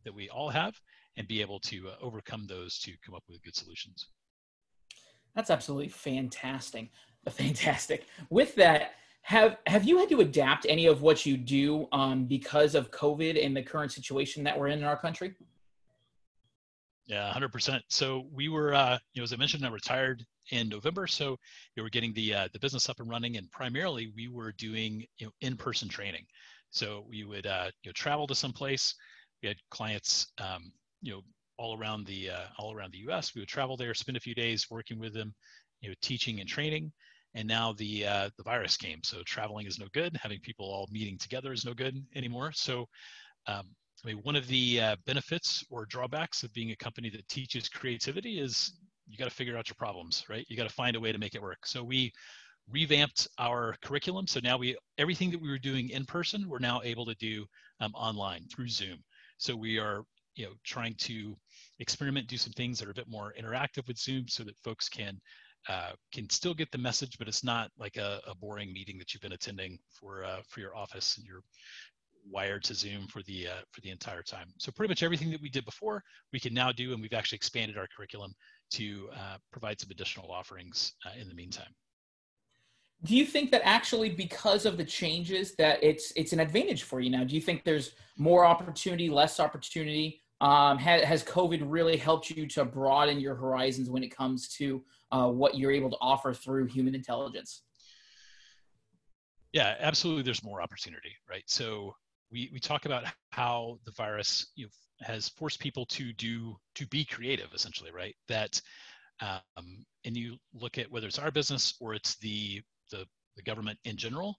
that 0.04 0.14
we 0.14 0.28
all 0.28 0.50
have 0.50 0.74
and 1.16 1.28
be 1.28 1.40
able 1.40 1.60
to 1.60 1.88
uh, 1.88 1.94
overcome 2.00 2.46
those 2.46 2.78
to 2.80 2.92
come 3.04 3.14
up 3.14 3.24
with 3.28 3.42
good 3.42 3.56
solutions. 3.56 4.08
That's 5.34 5.50
absolutely 5.50 5.88
fantastic. 5.88 6.90
Fantastic. 7.28 8.06
With 8.30 8.56
that, 8.56 8.94
have 9.22 9.58
have 9.68 9.84
you 9.84 9.98
had 9.98 10.08
to 10.08 10.20
adapt 10.20 10.66
any 10.68 10.86
of 10.86 11.02
what 11.02 11.24
you 11.24 11.36
do 11.36 11.86
um, 11.92 12.24
because 12.24 12.74
of 12.74 12.90
COVID 12.90 13.44
and 13.44 13.56
the 13.56 13.62
current 13.62 13.92
situation 13.92 14.42
that 14.42 14.58
we're 14.58 14.66
in 14.66 14.80
in 14.80 14.84
our 14.84 14.96
country? 14.96 15.34
Yeah, 17.06 17.32
hundred 17.32 17.52
percent. 17.52 17.84
So 17.88 18.26
we 18.32 18.48
were, 18.48 18.74
uh, 18.74 18.98
you 19.14 19.20
know, 19.20 19.24
as 19.24 19.32
I 19.32 19.36
mentioned, 19.36 19.64
I 19.64 19.70
retired 19.70 20.24
in 20.50 20.68
November, 20.68 21.06
so 21.06 21.36
we 21.76 21.82
were 21.82 21.90
getting 21.90 22.12
the 22.14 22.34
uh, 22.34 22.48
the 22.52 22.58
business 22.58 22.88
up 22.88 23.00
and 23.00 23.08
running, 23.08 23.36
and 23.36 23.50
primarily 23.50 24.12
we 24.16 24.28
were 24.28 24.52
doing 24.52 25.04
you 25.18 25.26
know 25.26 25.32
in-person 25.40 25.88
training. 25.88 26.24
So 26.70 27.04
we 27.08 27.24
would 27.24 27.46
uh, 27.46 27.70
you 27.82 27.88
know 27.90 27.92
travel 27.92 28.26
to 28.26 28.34
some 28.34 28.52
place. 28.52 28.94
We 29.42 29.48
had 29.48 29.56
clients, 29.70 30.32
um, 30.38 30.72
you 31.02 31.12
know, 31.12 31.22
all 31.58 31.76
around 31.78 32.06
the 32.06 32.30
uh, 32.30 32.46
all 32.58 32.74
around 32.74 32.92
the 32.92 32.98
U.S. 32.98 33.34
We 33.34 33.40
would 33.40 33.48
travel 33.48 33.76
there, 33.76 33.94
spend 33.94 34.16
a 34.16 34.20
few 34.20 34.34
days 34.34 34.66
working 34.70 34.98
with 34.98 35.12
them, 35.12 35.34
you 35.80 35.90
know, 35.90 35.94
teaching 36.00 36.40
and 36.40 36.48
training. 36.48 36.92
And 37.34 37.48
now 37.48 37.72
the 37.74 38.06
uh, 38.06 38.30
the 38.36 38.42
virus 38.42 38.76
came, 38.76 39.00
so 39.04 39.22
traveling 39.24 39.66
is 39.66 39.78
no 39.78 39.86
good. 39.92 40.16
Having 40.22 40.40
people 40.40 40.66
all 40.66 40.88
meeting 40.90 41.18
together 41.18 41.52
is 41.52 41.64
no 41.64 41.74
good 41.74 41.96
anymore. 42.14 42.52
So, 42.52 42.86
um, 43.46 43.64
I 44.04 44.08
mean, 44.08 44.18
one 44.22 44.36
of 44.36 44.46
the 44.48 44.80
uh, 44.80 44.96
benefits 45.06 45.64
or 45.70 45.86
drawbacks 45.86 46.42
of 46.42 46.52
being 46.52 46.72
a 46.72 46.76
company 46.76 47.10
that 47.10 47.28
teaches 47.28 47.68
creativity 47.68 48.38
is 48.38 48.72
you 49.08 49.16
got 49.16 49.24
to 49.24 49.34
figure 49.34 49.56
out 49.56 49.68
your 49.68 49.76
problems, 49.76 50.24
right? 50.28 50.44
You 50.48 50.56
got 50.56 50.68
to 50.68 50.74
find 50.74 50.96
a 50.96 51.00
way 51.00 51.12
to 51.12 51.18
make 51.18 51.34
it 51.34 51.42
work. 51.42 51.66
So 51.66 51.82
we 51.82 52.12
revamped 52.70 53.28
our 53.38 53.76
curriculum. 53.82 54.26
So 54.26 54.40
now 54.42 54.58
we 54.58 54.76
everything 54.98 55.30
that 55.30 55.40
we 55.40 55.48
were 55.48 55.58
doing 55.58 55.90
in 55.90 56.04
person, 56.04 56.48
we're 56.48 56.58
now 56.58 56.80
able 56.84 57.06
to 57.06 57.14
do 57.14 57.46
um, 57.80 57.92
online 57.94 58.46
through 58.54 58.68
Zoom. 58.68 58.98
So 59.38 59.56
we 59.56 59.78
are 59.78 60.04
you 60.34 60.44
know 60.46 60.52
trying 60.64 60.94
to 60.98 61.36
experiment 61.78 62.26
do 62.26 62.36
some 62.36 62.52
things 62.52 62.78
that 62.78 62.88
are 62.88 62.92
a 62.92 62.94
bit 62.94 63.08
more 63.08 63.34
interactive 63.38 63.86
with 63.86 63.98
zoom 63.98 64.26
so 64.28 64.42
that 64.44 64.56
folks 64.64 64.88
can 64.88 65.20
uh, 65.68 65.92
can 66.12 66.28
still 66.28 66.54
get 66.54 66.70
the 66.72 66.78
message 66.78 67.16
but 67.18 67.28
it's 67.28 67.44
not 67.44 67.70
like 67.78 67.96
a, 67.96 68.20
a 68.26 68.34
boring 68.34 68.72
meeting 68.72 68.98
that 68.98 69.12
you've 69.12 69.22
been 69.22 69.32
attending 69.32 69.78
for 69.90 70.24
uh, 70.24 70.40
for 70.48 70.60
your 70.60 70.76
office 70.76 71.16
and 71.16 71.26
you're 71.26 71.42
wired 72.30 72.62
to 72.64 72.74
zoom 72.74 73.06
for 73.08 73.22
the 73.24 73.48
uh, 73.48 73.62
for 73.72 73.80
the 73.80 73.90
entire 73.90 74.22
time. 74.22 74.46
So 74.58 74.70
pretty 74.72 74.90
much 74.90 75.02
everything 75.02 75.30
that 75.30 75.42
we 75.42 75.48
did 75.48 75.64
before 75.64 76.02
we 76.32 76.40
can 76.40 76.54
now 76.54 76.72
do 76.72 76.92
and 76.92 77.02
we've 77.02 77.12
actually 77.12 77.36
expanded 77.36 77.76
our 77.76 77.88
curriculum 77.94 78.32
to 78.72 79.08
uh, 79.14 79.36
provide 79.50 79.80
some 79.80 79.90
additional 79.90 80.30
offerings 80.30 80.94
uh, 81.04 81.20
in 81.20 81.28
the 81.28 81.34
meantime 81.34 81.74
do 83.04 83.16
you 83.16 83.26
think 83.26 83.50
that 83.50 83.62
actually 83.64 84.10
because 84.10 84.64
of 84.64 84.76
the 84.76 84.84
changes 84.84 85.54
that 85.56 85.82
it's 85.82 86.12
it's 86.14 86.32
an 86.32 86.40
advantage 86.40 86.84
for 86.84 87.00
you 87.00 87.10
now? 87.10 87.24
Do 87.24 87.34
you 87.34 87.40
think 87.40 87.64
there's 87.64 87.92
more 88.16 88.44
opportunity 88.44 89.10
less 89.10 89.40
opportunity? 89.40 90.20
Um, 90.40 90.76
has, 90.78 91.02
has 91.04 91.24
covid 91.24 91.62
really 91.64 91.96
helped 91.96 92.30
you 92.30 92.46
to 92.48 92.64
broaden 92.64 93.20
your 93.20 93.34
horizons 93.34 93.90
when 93.90 94.02
it 94.02 94.14
comes 94.14 94.48
to 94.56 94.82
uh, 95.12 95.28
what 95.28 95.56
you're 95.56 95.70
able 95.70 95.90
to 95.90 95.96
offer 96.00 96.32
through 96.32 96.66
human 96.66 96.94
intelligence? 96.94 97.62
Yeah 99.52 99.76
absolutely 99.80 100.22
there's 100.22 100.44
more 100.44 100.62
opportunity 100.62 101.16
right? 101.28 101.44
So 101.46 101.94
we, 102.30 102.50
we 102.52 102.60
talk 102.60 102.86
about 102.86 103.04
how 103.30 103.78
the 103.84 103.92
virus 103.92 104.48
you 104.54 104.64
know, 104.64 104.70
has 105.06 105.28
forced 105.28 105.60
people 105.60 105.84
to 105.86 106.12
do 106.14 106.56
to 106.76 106.86
be 106.86 107.04
creative 107.04 107.52
essentially 107.52 107.90
right? 107.90 108.14
That 108.28 108.60
um, 109.20 109.84
and 110.04 110.16
you 110.16 110.36
look 110.52 110.78
at 110.78 110.90
whether 110.90 111.06
it's 111.06 111.18
our 111.18 111.30
business 111.30 111.74
or 111.80 111.94
it's 111.94 112.16
the 112.16 112.62
the, 112.90 113.06
the 113.36 113.42
government 113.42 113.78
in 113.84 113.96
general 113.96 114.36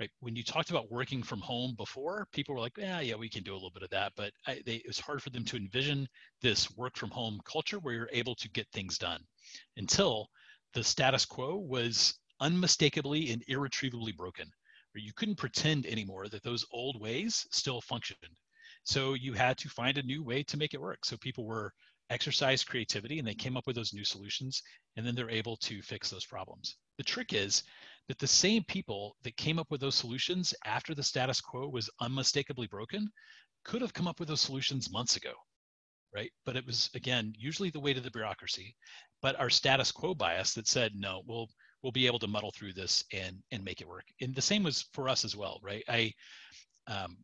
right? 0.00 0.10
When 0.20 0.34
you 0.34 0.42
talked 0.42 0.70
about 0.70 0.90
working 0.90 1.22
from 1.22 1.40
home 1.40 1.74
before 1.76 2.26
people 2.32 2.54
were 2.54 2.60
like 2.60 2.76
yeah 2.76 3.00
yeah 3.00 3.14
we 3.14 3.28
can 3.28 3.42
do 3.42 3.52
a 3.52 3.54
little 3.54 3.70
bit 3.70 3.82
of 3.82 3.90
that 3.90 4.12
but 4.16 4.32
I, 4.46 4.60
they, 4.66 4.76
it 4.76 4.86
was 4.86 5.00
hard 5.00 5.22
for 5.22 5.30
them 5.30 5.44
to 5.46 5.56
envision 5.56 6.08
this 6.42 6.74
work 6.76 6.96
from 6.96 7.10
home 7.10 7.40
culture 7.44 7.78
where 7.78 7.94
you're 7.94 8.08
able 8.12 8.34
to 8.36 8.50
get 8.50 8.66
things 8.72 8.98
done 8.98 9.20
until 9.76 10.28
the 10.74 10.82
status 10.82 11.24
quo 11.24 11.56
was 11.56 12.14
unmistakably 12.40 13.30
and 13.30 13.44
irretrievably 13.48 14.12
broken 14.12 14.50
where 14.94 15.02
you 15.02 15.12
couldn't 15.16 15.36
pretend 15.36 15.86
anymore 15.86 16.28
that 16.28 16.42
those 16.44 16.64
old 16.70 17.00
ways 17.00 17.46
still 17.50 17.80
functioned. 17.80 18.18
So 18.84 19.14
you 19.14 19.32
had 19.32 19.58
to 19.58 19.68
find 19.68 19.98
a 19.98 20.02
new 20.02 20.22
way 20.22 20.44
to 20.44 20.56
make 20.56 20.72
it 20.72 20.80
work. 20.80 21.04
So 21.04 21.16
people 21.16 21.44
were 21.44 21.72
exercise 22.10 22.62
creativity 22.62 23.18
and 23.18 23.26
they 23.26 23.34
came 23.34 23.56
up 23.56 23.66
with 23.66 23.74
those 23.74 23.92
new 23.92 24.04
solutions 24.04 24.62
and 24.96 25.04
then 25.04 25.14
they're 25.14 25.30
able 25.30 25.56
to 25.56 25.82
fix 25.82 26.10
those 26.10 26.26
problems 26.26 26.76
the 26.98 27.04
trick 27.04 27.32
is 27.32 27.62
that 28.08 28.18
the 28.18 28.26
same 28.26 28.62
people 28.64 29.16
that 29.22 29.36
came 29.36 29.58
up 29.58 29.70
with 29.70 29.80
those 29.80 29.94
solutions 29.94 30.52
after 30.66 30.94
the 30.94 31.02
status 31.02 31.40
quo 31.40 31.68
was 31.68 31.90
unmistakably 32.00 32.66
broken 32.66 33.08
could 33.64 33.80
have 33.80 33.94
come 33.94 34.06
up 34.06 34.20
with 34.20 34.28
those 34.28 34.42
solutions 34.42 34.92
months 34.92 35.16
ago, 35.16 35.32
right? 36.14 36.30
But 36.44 36.56
it 36.56 36.66
was 36.66 36.90
again 36.94 37.32
usually 37.36 37.70
the 37.70 37.80
weight 37.80 37.96
of 37.96 38.04
the 38.04 38.10
bureaucracy, 38.10 38.74
but 39.22 39.38
our 39.40 39.50
status 39.50 39.90
quo 39.90 40.14
bias 40.14 40.52
that 40.54 40.68
said 40.68 40.92
no, 40.94 41.22
we'll 41.26 41.48
we'll 41.82 41.92
be 41.92 42.06
able 42.06 42.18
to 42.18 42.26
muddle 42.26 42.52
through 42.52 42.74
this 42.74 43.02
and 43.12 43.36
and 43.52 43.64
make 43.64 43.80
it 43.80 43.88
work. 43.88 44.04
And 44.20 44.34
the 44.34 44.42
same 44.42 44.62
was 44.62 44.86
for 44.92 45.08
us 45.08 45.24
as 45.24 45.36
well, 45.36 45.58
right? 45.62 45.84
I 45.88 46.12
um, 46.86 47.16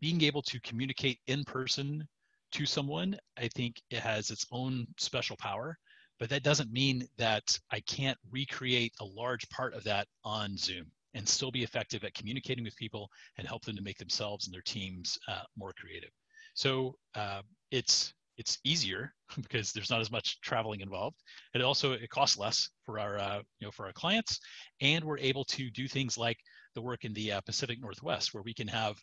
being 0.00 0.22
able 0.22 0.42
to 0.42 0.60
communicate 0.60 1.18
in 1.26 1.44
person 1.44 2.06
to 2.52 2.66
someone, 2.66 3.16
I 3.36 3.48
think 3.48 3.80
it 3.90 3.98
has 3.98 4.30
its 4.30 4.46
own 4.52 4.86
special 4.96 5.36
power. 5.36 5.76
But 6.18 6.30
that 6.30 6.42
doesn't 6.42 6.72
mean 6.72 7.08
that 7.18 7.58
I 7.70 7.80
can't 7.80 8.18
recreate 8.30 8.92
a 9.00 9.04
large 9.04 9.48
part 9.48 9.74
of 9.74 9.84
that 9.84 10.06
on 10.24 10.56
Zoom 10.56 10.90
and 11.14 11.28
still 11.28 11.50
be 11.50 11.62
effective 11.62 12.04
at 12.04 12.14
communicating 12.14 12.64
with 12.64 12.76
people 12.76 13.08
and 13.38 13.46
help 13.46 13.64
them 13.64 13.76
to 13.76 13.82
make 13.82 13.98
themselves 13.98 14.46
and 14.46 14.54
their 14.54 14.62
teams 14.62 15.18
uh, 15.28 15.42
more 15.56 15.72
creative. 15.78 16.10
So 16.54 16.96
uh, 17.14 17.42
it's 17.70 18.14
it's 18.36 18.58
easier 18.64 19.12
because 19.36 19.72
there's 19.72 19.90
not 19.90 20.00
as 20.00 20.10
much 20.10 20.40
traveling 20.40 20.80
involved. 20.80 21.16
It 21.54 21.62
also 21.62 21.92
it 21.92 22.08
costs 22.10 22.36
less 22.36 22.68
for 22.84 22.98
our 22.98 23.18
uh, 23.18 23.38
you 23.58 23.66
know 23.66 23.70
for 23.70 23.86
our 23.86 23.92
clients, 23.92 24.40
and 24.80 25.04
we're 25.04 25.18
able 25.18 25.44
to 25.46 25.70
do 25.70 25.88
things 25.88 26.18
like 26.18 26.38
the 26.74 26.82
work 26.82 27.04
in 27.04 27.12
the 27.14 27.32
uh, 27.32 27.40
Pacific 27.42 27.80
Northwest, 27.80 28.34
where 28.34 28.42
we 28.42 28.54
can 28.54 28.68
have 28.68 28.96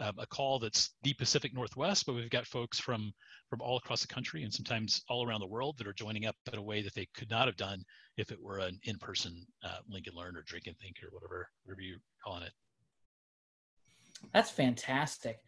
um, 0.00 0.14
a 0.18 0.26
call 0.26 0.58
that's 0.58 0.90
the 1.02 1.14
Pacific 1.14 1.54
Northwest, 1.54 2.04
but 2.06 2.14
we've 2.14 2.30
got 2.30 2.46
folks 2.46 2.78
from 2.78 3.12
from 3.50 3.60
all 3.60 3.76
across 3.76 4.00
the 4.00 4.12
country 4.12 4.42
and 4.42 4.52
sometimes 4.52 5.02
all 5.08 5.26
around 5.26 5.40
the 5.40 5.46
world 5.46 5.76
that 5.78 5.86
are 5.86 5.92
joining 5.92 6.26
up 6.26 6.34
in 6.52 6.58
a 6.58 6.62
way 6.62 6.82
that 6.82 6.94
they 6.94 7.06
could 7.14 7.30
not 7.30 7.46
have 7.46 7.56
done 7.56 7.82
if 8.16 8.32
it 8.32 8.42
were 8.42 8.58
an 8.58 8.78
in-person 8.84 9.46
uh, 9.64 9.76
Link 9.88 10.06
and 10.06 10.16
Learn 10.16 10.36
or 10.36 10.42
Drink 10.42 10.66
and 10.66 10.76
Think 10.78 10.96
or 11.02 11.10
whatever 11.12 11.48
whatever 11.64 11.82
you're 11.82 11.98
calling 12.24 12.42
it. 12.42 12.52
That's 14.32 14.50
fantastic. 14.50 15.40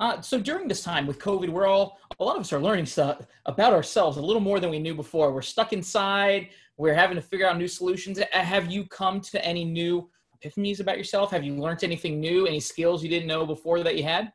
Uh, 0.00 0.20
so 0.20 0.40
during 0.40 0.66
this 0.66 0.82
time 0.82 1.06
with 1.06 1.20
COVID, 1.20 1.48
we're 1.48 1.66
all 1.66 1.98
a 2.18 2.24
lot 2.24 2.36
of 2.36 2.42
us 2.42 2.52
are 2.52 2.60
learning 2.60 2.86
stuff 2.86 3.26
about 3.46 3.72
ourselves 3.72 4.16
a 4.16 4.22
little 4.22 4.42
more 4.42 4.60
than 4.60 4.70
we 4.70 4.78
knew 4.78 4.94
before. 4.94 5.32
We're 5.32 5.42
stuck 5.42 5.72
inside. 5.72 6.48
We're 6.76 6.94
having 6.94 7.16
to 7.16 7.22
figure 7.22 7.46
out 7.46 7.56
new 7.58 7.68
solutions. 7.68 8.18
Have 8.32 8.70
you 8.70 8.86
come 8.86 9.20
to 9.20 9.44
any 9.44 9.64
new 9.64 10.10
epiphanies 10.44 10.80
about 10.80 10.98
yourself? 10.98 11.30
Have 11.30 11.44
you 11.44 11.54
learned 11.54 11.84
anything 11.84 12.20
new? 12.20 12.46
Any 12.46 12.60
skills 12.60 13.02
you 13.02 13.08
didn't 13.08 13.28
know 13.28 13.46
before 13.46 13.82
that 13.82 13.96
you 13.96 14.02
had? 14.02 14.32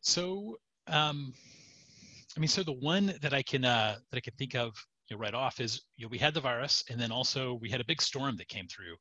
So, 0.00 0.58
um, 0.86 1.34
I 2.36 2.40
mean, 2.40 2.48
so 2.48 2.62
the 2.62 2.72
one 2.72 3.14
that 3.22 3.32
I 3.32 3.42
can 3.42 3.64
uh, 3.64 3.96
that 4.10 4.16
I 4.16 4.20
can 4.20 4.34
think 4.38 4.54
of 4.54 4.74
you 5.08 5.16
know, 5.16 5.20
right 5.20 5.34
off 5.34 5.60
is 5.60 5.82
you 5.96 6.04
know, 6.04 6.08
we 6.10 6.18
had 6.18 6.34
the 6.34 6.40
virus, 6.40 6.84
and 6.90 7.00
then 7.00 7.10
also 7.10 7.54
we 7.54 7.70
had 7.70 7.80
a 7.80 7.84
big 7.84 8.02
storm 8.02 8.36
that 8.36 8.48
came 8.48 8.66
through 8.68 8.94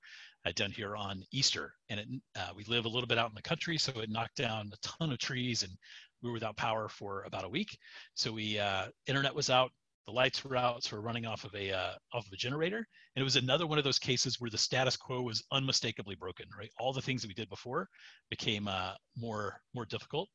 uh, 0.46 0.52
down 0.56 0.72
here 0.72 0.96
on 0.96 1.24
Easter, 1.32 1.74
and 1.90 2.00
it, 2.00 2.08
uh, 2.38 2.50
we 2.56 2.64
live 2.66 2.86
a 2.86 2.90
little 2.90 3.08
bit 3.08 3.18
out 3.18 3.30
in 3.30 3.36
the 3.36 3.42
country, 3.42 3.78
so 3.78 3.92
it 4.00 4.10
knocked 4.10 4.38
down 4.38 4.72
a 4.74 4.78
ton 4.82 5.12
of 5.12 5.18
trees, 5.18 5.64
and 5.64 5.72
we 6.22 6.30
were 6.30 6.34
without 6.34 6.58
power 6.58 6.88
for 6.88 7.24
about 7.24 7.46
a 7.46 7.50
week. 7.50 7.78
So 8.16 8.32
we 8.32 8.58
uh, 8.58 8.88
internet 9.08 9.36
was 9.36 9.50
out, 9.50 9.72
the 10.06 10.14
lights 10.14 10.44
were 10.44 10.56
out, 10.56 10.84
so 10.84 10.96
we're 10.96 11.02
running 11.02 11.26
off 11.26 11.46
of 11.46 11.54
a 11.56 11.72
uh, 11.72 11.94
off 12.14 12.28
of 12.28 12.34
a 12.34 12.38
generator, 12.38 12.78
and 12.78 13.22
it 13.22 13.24
was 13.24 13.36
another 13.36 13.66
one 13.66 13.78
of 13.78 13.84
those 13.84 14.00
cases 14.00 14.40
where 14.40 14.50
the 14.50 14.58
status 14.58 14.96
quo 14.96 15.22
was 15.22 15.44
unmistakably 15.52 16.16
broken. 16.16 16.46
Right, 16.58 16.72
all 16.80 16.94
the 16.94 17.02
things 17.02 17.22
that 17.22 17.28
we 17.28 17.34
did 17.34 17.50
before 17.50 17.88
became 18.30 18.68
uh, 18.68 18.94
more 19.18 19.60
more 19.74 19.86
difficult, 19.86 20.30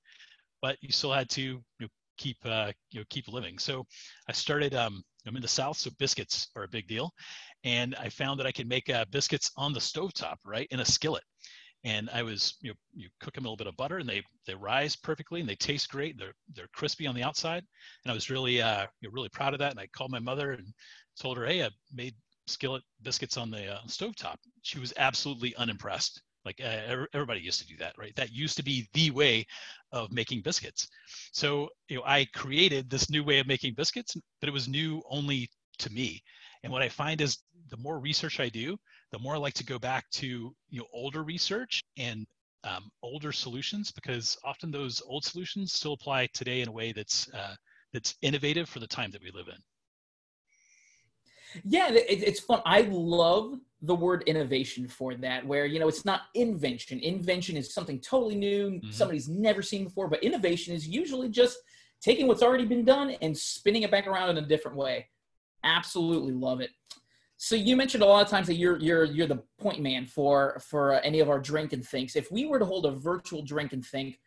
but 0.60 0.76
you 0.80 0.92
still 0.92 1.12
had 1.12 1.28
to 1.30 1.42
you 1.42 1.62
know, 1.80 1.88
keep 2.18 2.36
uh, 2.44 2.72
you 2.90 3.00
know 3.00 3.04
keep 3.10 3.28
living. 3.28 3.58
So 3.58 3.86
I 4.28 4.32
started. 4.32 4.74
Um, 4.74 5.02
I'm 5.26 5.36
in 5.36 5.42
the 5.42 5.48
south, 5.48 5.76
so 5.76 5.90
biscuits 5.98 6.48
are 6.56 6.62
a 6.62 6.68
big 6.68 6.88
deal, 6.88 7.12
and 7.62 7.94
I 7.96 8.08
found 8.08 8.40
that 8.40 8.46
I 8.46 8.52
could 8.52 8.68
make 8.68 8.88
uh, 8.88 9.04
biscuits 9.10 9.50
on 9.56 9.74
the 9.74 9.80
stovetop, 9.80 10.36
right, 10.46 10.66
in 10.70 10.80
a 10.80 10.84
skillet. 10.84 11.22
And 11.84 12.10
I 12.12 12.22
was, 12.22 12.56
you 12.60 12.70
know, 12.70 12.74
you 12.94 13.08
cook 13.20 13.34
them 13.34 13.44
a 13.44 13.48
little 13.48 13.56
bit 13.56 13.66
of 13.66 13.76
butter, 13.76 13.98
and 13.98 14.08
they 14.08 14.22
they 14.46 14.54
rise 14.54 14.96
perfectly, 14.96 15.40
and 15.40 15.48
they 15.48 15.54
taste 15.54 15.88
great. 15.90 16.18
They're 16.18 16.34
they're 16.54 16.68
crispy 16.74 17.06
on 17.06 17.14
the 17.14 17.22
outside, 17.22 17.64
and 18.04 18.10
I 18.10 18.14
was 18.14 18.28
really 18.30 18.60
uh, 18.60 18.86
you 19.00 19.08
know, 19.08 19.12
really 19.12 19.30
proud 19.30 19.54
of 19.54 19.60
that. 19.60 19.70
And 19.70 19.80
I 19.80 19.86
called 19.86 20.10
my 20.10 20.18
mother 20.18 20.52
and 20.52 20.66
told 21.18 21.38
her, 21.38 21.46
hey, 21.46 21.64
I 21.64 21.70
made 21.92 22.14
skillet 22.46 22.82
biscuits 23.02 23.36
on 23.36 23.50
the 23.50 23.74
uh, 23.74 23.78
stovetop. 23.86 24.36
She 24.62 24.78
was 24.78 24.92
absolutely 24.96 25.54
unimpressed. 25.56 26.20
Like 26.44 26.60
uh, 26.62 27.04
everybody 27.12 27.40
used 27.40 27.60
to 27.60 27.66
do 27.66 27.76
that, 27.78 27.94
right? 27.98 28.14
That 28.16 28.32
used 28.32 28.56
to 28.56 28.62
be 28.62 28.88
the 28.94 29.10
way 29.10 29.46
of 29.92 30.10
making 30.10 30.42
biscuits. 30.42 30.88
So 31.32 31.68
you 31.88 31.96
know, 31.96 32.02
I 32.04 32.26
created 32.34 32.88
this 32.88 33.10
new 33.10 33.22
way 33.22 33.38
of 33.38 33.46
making 33.46 33.74
biscuits, 33.74 34.16
but 34.40 34.48
it 34.48 34.52
was 34.52 34.68
new 34.68 35.02
only 35.10 35.48
to 35.78 35.90
me. 35.90 36.22
And 36.62 36.72
what 36.72 36.82
I 36.82 36.88
find 36.88 37.20
is 37.20 37.38
the 37.68 37.76
more 37.76 37.98
research 37.98 38.40
I 38.40 38.48
do, 38.48 38.78
the 39.12 39.18
more 39.18 39.34
I 39.34 39.38
like 39.38 39.54
to 39.54 39.64
go 39.64 39.78
back 39.78 40.08
to 40.12 40.54
you 40.68 40.80
know 40.80 40.86
older 40.92 41.22
research 41.22 41.82
and 41.98 42.26
um, 42.64 42.90
older 43.02 43.32
solutions 43.32 43.90
because 43.90 44.36
often 44.44 44.70
those 44.70 45.02
old 45.06 45.24
solutions 45.24 45.72
still 45.72 45.94
apply 45.94 46.28
today 46.34 46.60
in 46.60 46.68
a 46.68 46.72
way 46.72 46.92
that's 46.92 47.28
uh, 47.32 47.54
that's 47.92 48.16
innovative 48.22 48.68
for 48.68 48.80
the 48.80 48.86
time 48.86 49.10
that 49.10 49.22
we 49.22 49.30
live 49.30 49.48
in. 49.48 49.60
Yeah, 51.64 51.90
it, 51.90 52.22
it's 52.22 52.40
fun. 52.40 52.62
I 52.64 52.82
love 52.82 53.58
the 53.82 53.94
word 53.94 54.22
innovation 54.26 54.86
for 54.86 55.14
that, 55.16 55.44
where 55.46 55.66
you 55.66 55.80
know 55.80 55.88
it's 55.88 56.04
not 56.04 56.22
invention. 56.34 57.00
Invention 57.00 57.56
is 57.56 57.72
something 57.72 57.98
totally 58.00 58.36
new, 58.36 58.72
mm-hmm. 58.72 58.90
somebody's 58.90 59.28
never 59.28 59.62
seen 59.62 59.84
before. 59.84 60.08
But 60.08 60.22
innovation 60.22 60.74
is 60.74 60.86
usually 60.86 61.28
just 61.28 61.58
taking 62.00 62.26
what's 62.26 62.42
already 62.42 62.64
been 62.64 62.84
done 62.84 63.10
and 63.22 63.36
spinning 63.36 63.82
it 63.82 63.90
back 63.90 64.06
around 64.06 64.30
in 64.30 64.38
a 64.38 64.46
different 64.46 64.76
way. 64.76 65.08
Absolutely 65.64 66.32
love 66.32 66.60
it. 66.60 66.70
So 67.42 67.56
you 67.56 67.74
mentioned 67.74 68.02
a 68.02 68.06
lot 68.06 68.22
of 68.22 68.28
times 68.28 68.46
that 68.48 68.56
you're 68.56 68.76
you're 68.76 69.04
you're 69.04 69.26
the 69.26 69.42
point 69.58 69.80
man 69.80 70.04
for 70.04 70.60
for 70.60 70.92
any 71.00 71.20
of 71.20 71.30
our 71.30 71.40
drink 71.40 71.72
and 71.72 71.82
thinks. 71.82 72.14
If 72.14 72.30
we 72.30 72.44
were 72.44 72.58
to 72.58 72.66
hold 72.66 72.84
a 72.84 72.90
virtual 72.90 73.40
drink 73.40 73.72
and 73.72 73.82
think, 73.82 74.20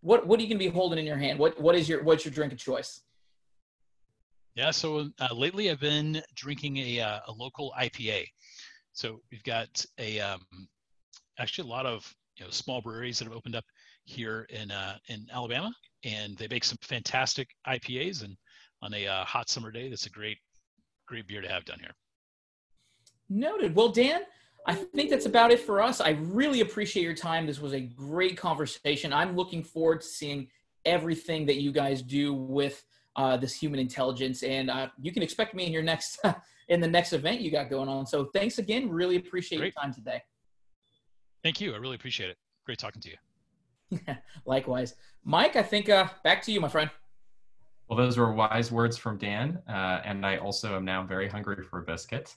what 0.00 0.26
what 0.26 0.40
are 0.40 0.42
you 0.42 0.48
gonna 0.48 0.58
be 0.58 0.66
holding 0.66 0.98
in 0.98 1.06
your 1.06 1.16
hand? 1.16 1.38
What 1.38 1.60
what 1.60 1.76
is 1.76 1.88
your 1.88 2.02
what's 2.02 2.24
your 2.24 2.34
drink 2.34 2.52
of 2.52 2.58
choice? 2.58 3.02
Yeah, 4.56 4.72
so 4.72 5.08
uh, 5.20 5.32
lately 5.32 5.70
I've 5.70 5.78
been 5.78 6.20
drinking 6.34 6.78
a, 6.78 7.00
uh, 7.00 7.20
a 7.28 7.32
local 7.32 7.72
IPA. 7.80 8.26
So 8.92 9.20
we've 9.30 9.44
got 9.44 9.86
a 9.98 10.18
um, 10.18 10.40
actually 11.38 11.68
a 11.68 11.70
lot 11.70 11.86
of 11.86 12.12
you 12.38 12.44
know 12.44 12.50
small 12.50 12.82
breweries 12.82 13.20
that 13.20 13.26
have 13.26 13.36
opened 13.36 13.54
up 13.54 13.64
here 14.04 14.48
in 14.50 14.72
uh, 14.72 14.96
in 15.06 15.28
Alabama, 15.32 15.72
and 16.02 16.36
they 16.38 16.48
make 16.48 16.64
some 16.64 16.78
fantastic 16.82 17.50
IPAs. 17.68 18.24
And 18.24 18.36
on 18.82 18.92
a 18.94 19.06
uh, 19.06 19.24
hot 19.24 19.48
summer 19.48 19.70
day, 19.70 19.88
that's 19.88 20.06
a 20.06 20.10
great 20.10 20.38
great 21.06 21.28
beer 21.28 21.40
to 21.40 21.48
have 21.48 21.64
down 21.64 21.78
here. 21.78 21.94
Noted. 23.28 23.74
Well, 23.74 23.88
Dan, 23.88 24.22
I 24.66 24.74
think 24.74 25.10
that's 25.10 25.26
about 25.26 25.50
it 25.50 25.60
for 25.60 25.82
us. 25.82 26.00
I 26.00 26.10
really 26.10 26.60
appreciate 26.60 27.02
your 27.02 27.14
time. 27.14 27.46
This 27.46 27.60
was 27.60 27.72
a 27.72 27.80
great 27.80 28.36
conversation. 28.36 29.12
I'm 29.12 29.34
looking 29.34 29.62
forward 29.62 30.02
to 30.02 30.06
seeing 30.06 30.48
everything 30.84 31.46
that 31.46 31.60
you 31.60 31.72
guys 31.72 32.02
do 32.02 32.34
with 32.34 32.84
uh, 33.16 33.36
this 33.36 33.54
human 33.54 33.80
intelligence. 33.80 34.42
And 34.42 34.70
uh, 34.70 34.88
you 35.00 35.12
can 35.12 35.22
expect 35.22 35.54
me 35.54 35.66
in 35.66 35.72
your 35.72 35.82
next 35.82 36.18
in 36.68 36.80
the 36.80 36.88
next 36.88 37.12
event 37.12 37.40
you 37.40 37.50
got 37.50 37.68
going 37.70 37.88
on. 37.88 38.06
So 38.06 38.26
thanks 38.26 38.58
again. 38.58 38.88
Really 38.88 39.16
appreciate 39.16 39.58
Great. 39.58 39.74
your 39.74 39.82
time 39.82 39.92
today. 39.92 40.22
Thank 41.42 41.60
you. 41.60 41.74
I 41.74 41.76
really 41.78 41.96
appreciate 41.96 42.30
it. 42.30 42.38
Great 42.64 42.78
talking 42.78 43.02
to 43.02 43.10
you. 43.10 43.98
Likewise, 44.46 44.94
Mike. 45.24 45.56
I 45.56 45.62
think 45.62 45.88
uh, 45.88 46.06
back 46.22 46.42
to 46.42 46.52
you, 46.52 46.60
my 46.60 46.68
friend. 46.68 46.90
Well, 47.88 47.98
those 47.98 48.16
were 48.16 48.32
wise 48.32 48.72
words 48.72 48.96
from 48.96 49.18
Dan, 49.18 49.60
uh, 49.68 50.00
and 50.04 50.24
I 50.24 50.38
also 50.38 50.76
am 50.76 50.84
now 50.84 51.02
very 51.02 51.28
hungry 51.28 51.62
for 51.62 51.80
a 51.80 51.82
biscuit. 51.82 52.34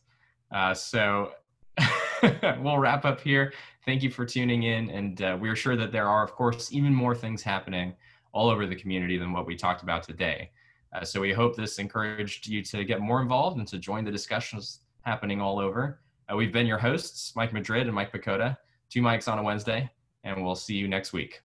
Uh, 0.56 0.74
so 0.74 1.34
we'll 2.62 2.78
wrap 2.78 3.04
up 3.04 3.20
here. 3.20 3.54
Thank 3.84 4.02
you 4.02 4.10
for 4.10 4.26
tuning 4.26 4.63
in, 4.63 4.89
and 4.89 5.22
uh, 5.22 5.38
we're 5.39 5.56
sure 5.56 5.76
that 5.76 5.91
there 5.91 6.08
are, 6.08 6.24
of 6.24 6.32
course, 6.32 6.72
even 6.72 6.94
more 6.94 7.13
things 7.13 7.44
happening 7.44 7.94
all 8.32 8.50
over 8.50 8.65
the 8.65 8.76
community 8.76 9.18
than 9.18 9.34
what 9.34 9.46
we 9.46 9.58
talked 9.58 9.84
about 9.84 10.02
today. 10.02 10.50
Uh, 10.94 11.04
so 11.04 11.20
we 11.20 11.34
hope 11.34 11.58
this 11.58 11.78
encouraged 11.78 12.48
you 12.48 12.63
to 12.63 12.86
get 12.86 13.02
more 13.02 13.22
involved 13.22 13.58
and 13.58 13.68
to 13.68 13.78
join 13.78 14.06
the 14.06 14.12
discussions 14.12 14.80
happening 15.02 15.41
all 15.41 15.60
over. 15.60 16.00
Uh, 16.32 16.38
we've 16.38 16.54
been 16.54 16.65
your 16.65 16.78
hosts, 16.78 17.36
Mike 17.36 17.52
Madrid 17.52 17.86
and 17.86 17.94
Mike 17.94 18.13
Pacoda. 18.13 18.58
Two 18.89 19.02
mics 19.02 19.30
on 19.30 19.38
a 19.38 19.44
Wednesday, 19.44 19.89
and 20.24 20.41
we'll 20.41 20.56
see 20.56 20.76
you 20.76 20.88
next 20.88 21.12
week. 21.12 21.41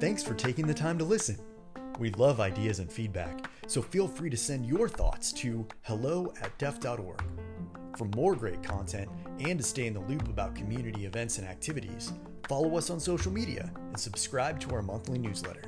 Thanks 0.00 0.22
for 0.22 0.32
taking 0.32 0.66
the 0.66 0.74
time 0.74 0.96
to 0.96 1.04
listen. 1.04 1.36
We 1.98 2.10
love 2.10 2.40
ideas 2.40 2.80
and 2.80 2.90
feedback, 2.90 3.48
so 3.66 3.82
feel 3.82 4.08
free 4.08 4.30
to 4.30 4.36
send 4.36 4.66
your 4.66 4.88
thoughts 4.88 5.32
to 5.32 5.66
hello 5.82 6.32
at 6.40 6.56
def.org. 6.58 7.22
For 7.96 8.06
more 8.16 8.34
great 8.34 8.62
content 8.62 9.08
and 9.38 9.58
to 9.58 9.64
stay 9.64 9.86
in 9.86 9.94
the 9.94 10.00
loop 10.00 10.28
about 10.28 10.54
community 10.54 11.06
events 11.06 11.38
and 11.38 11.46
activities, 11.46 12.12
follow 12.48 12.76
us 12.76 12.90
on 12.90 13.00
social 13.00 13.32
media 13.32 13.70
and 13.76 13.98
subscribe 13.98 14.60
to 14.60 14.74
our 14.74 14.82
monthly 14.82 15.18
newsletter. 15.18 15.62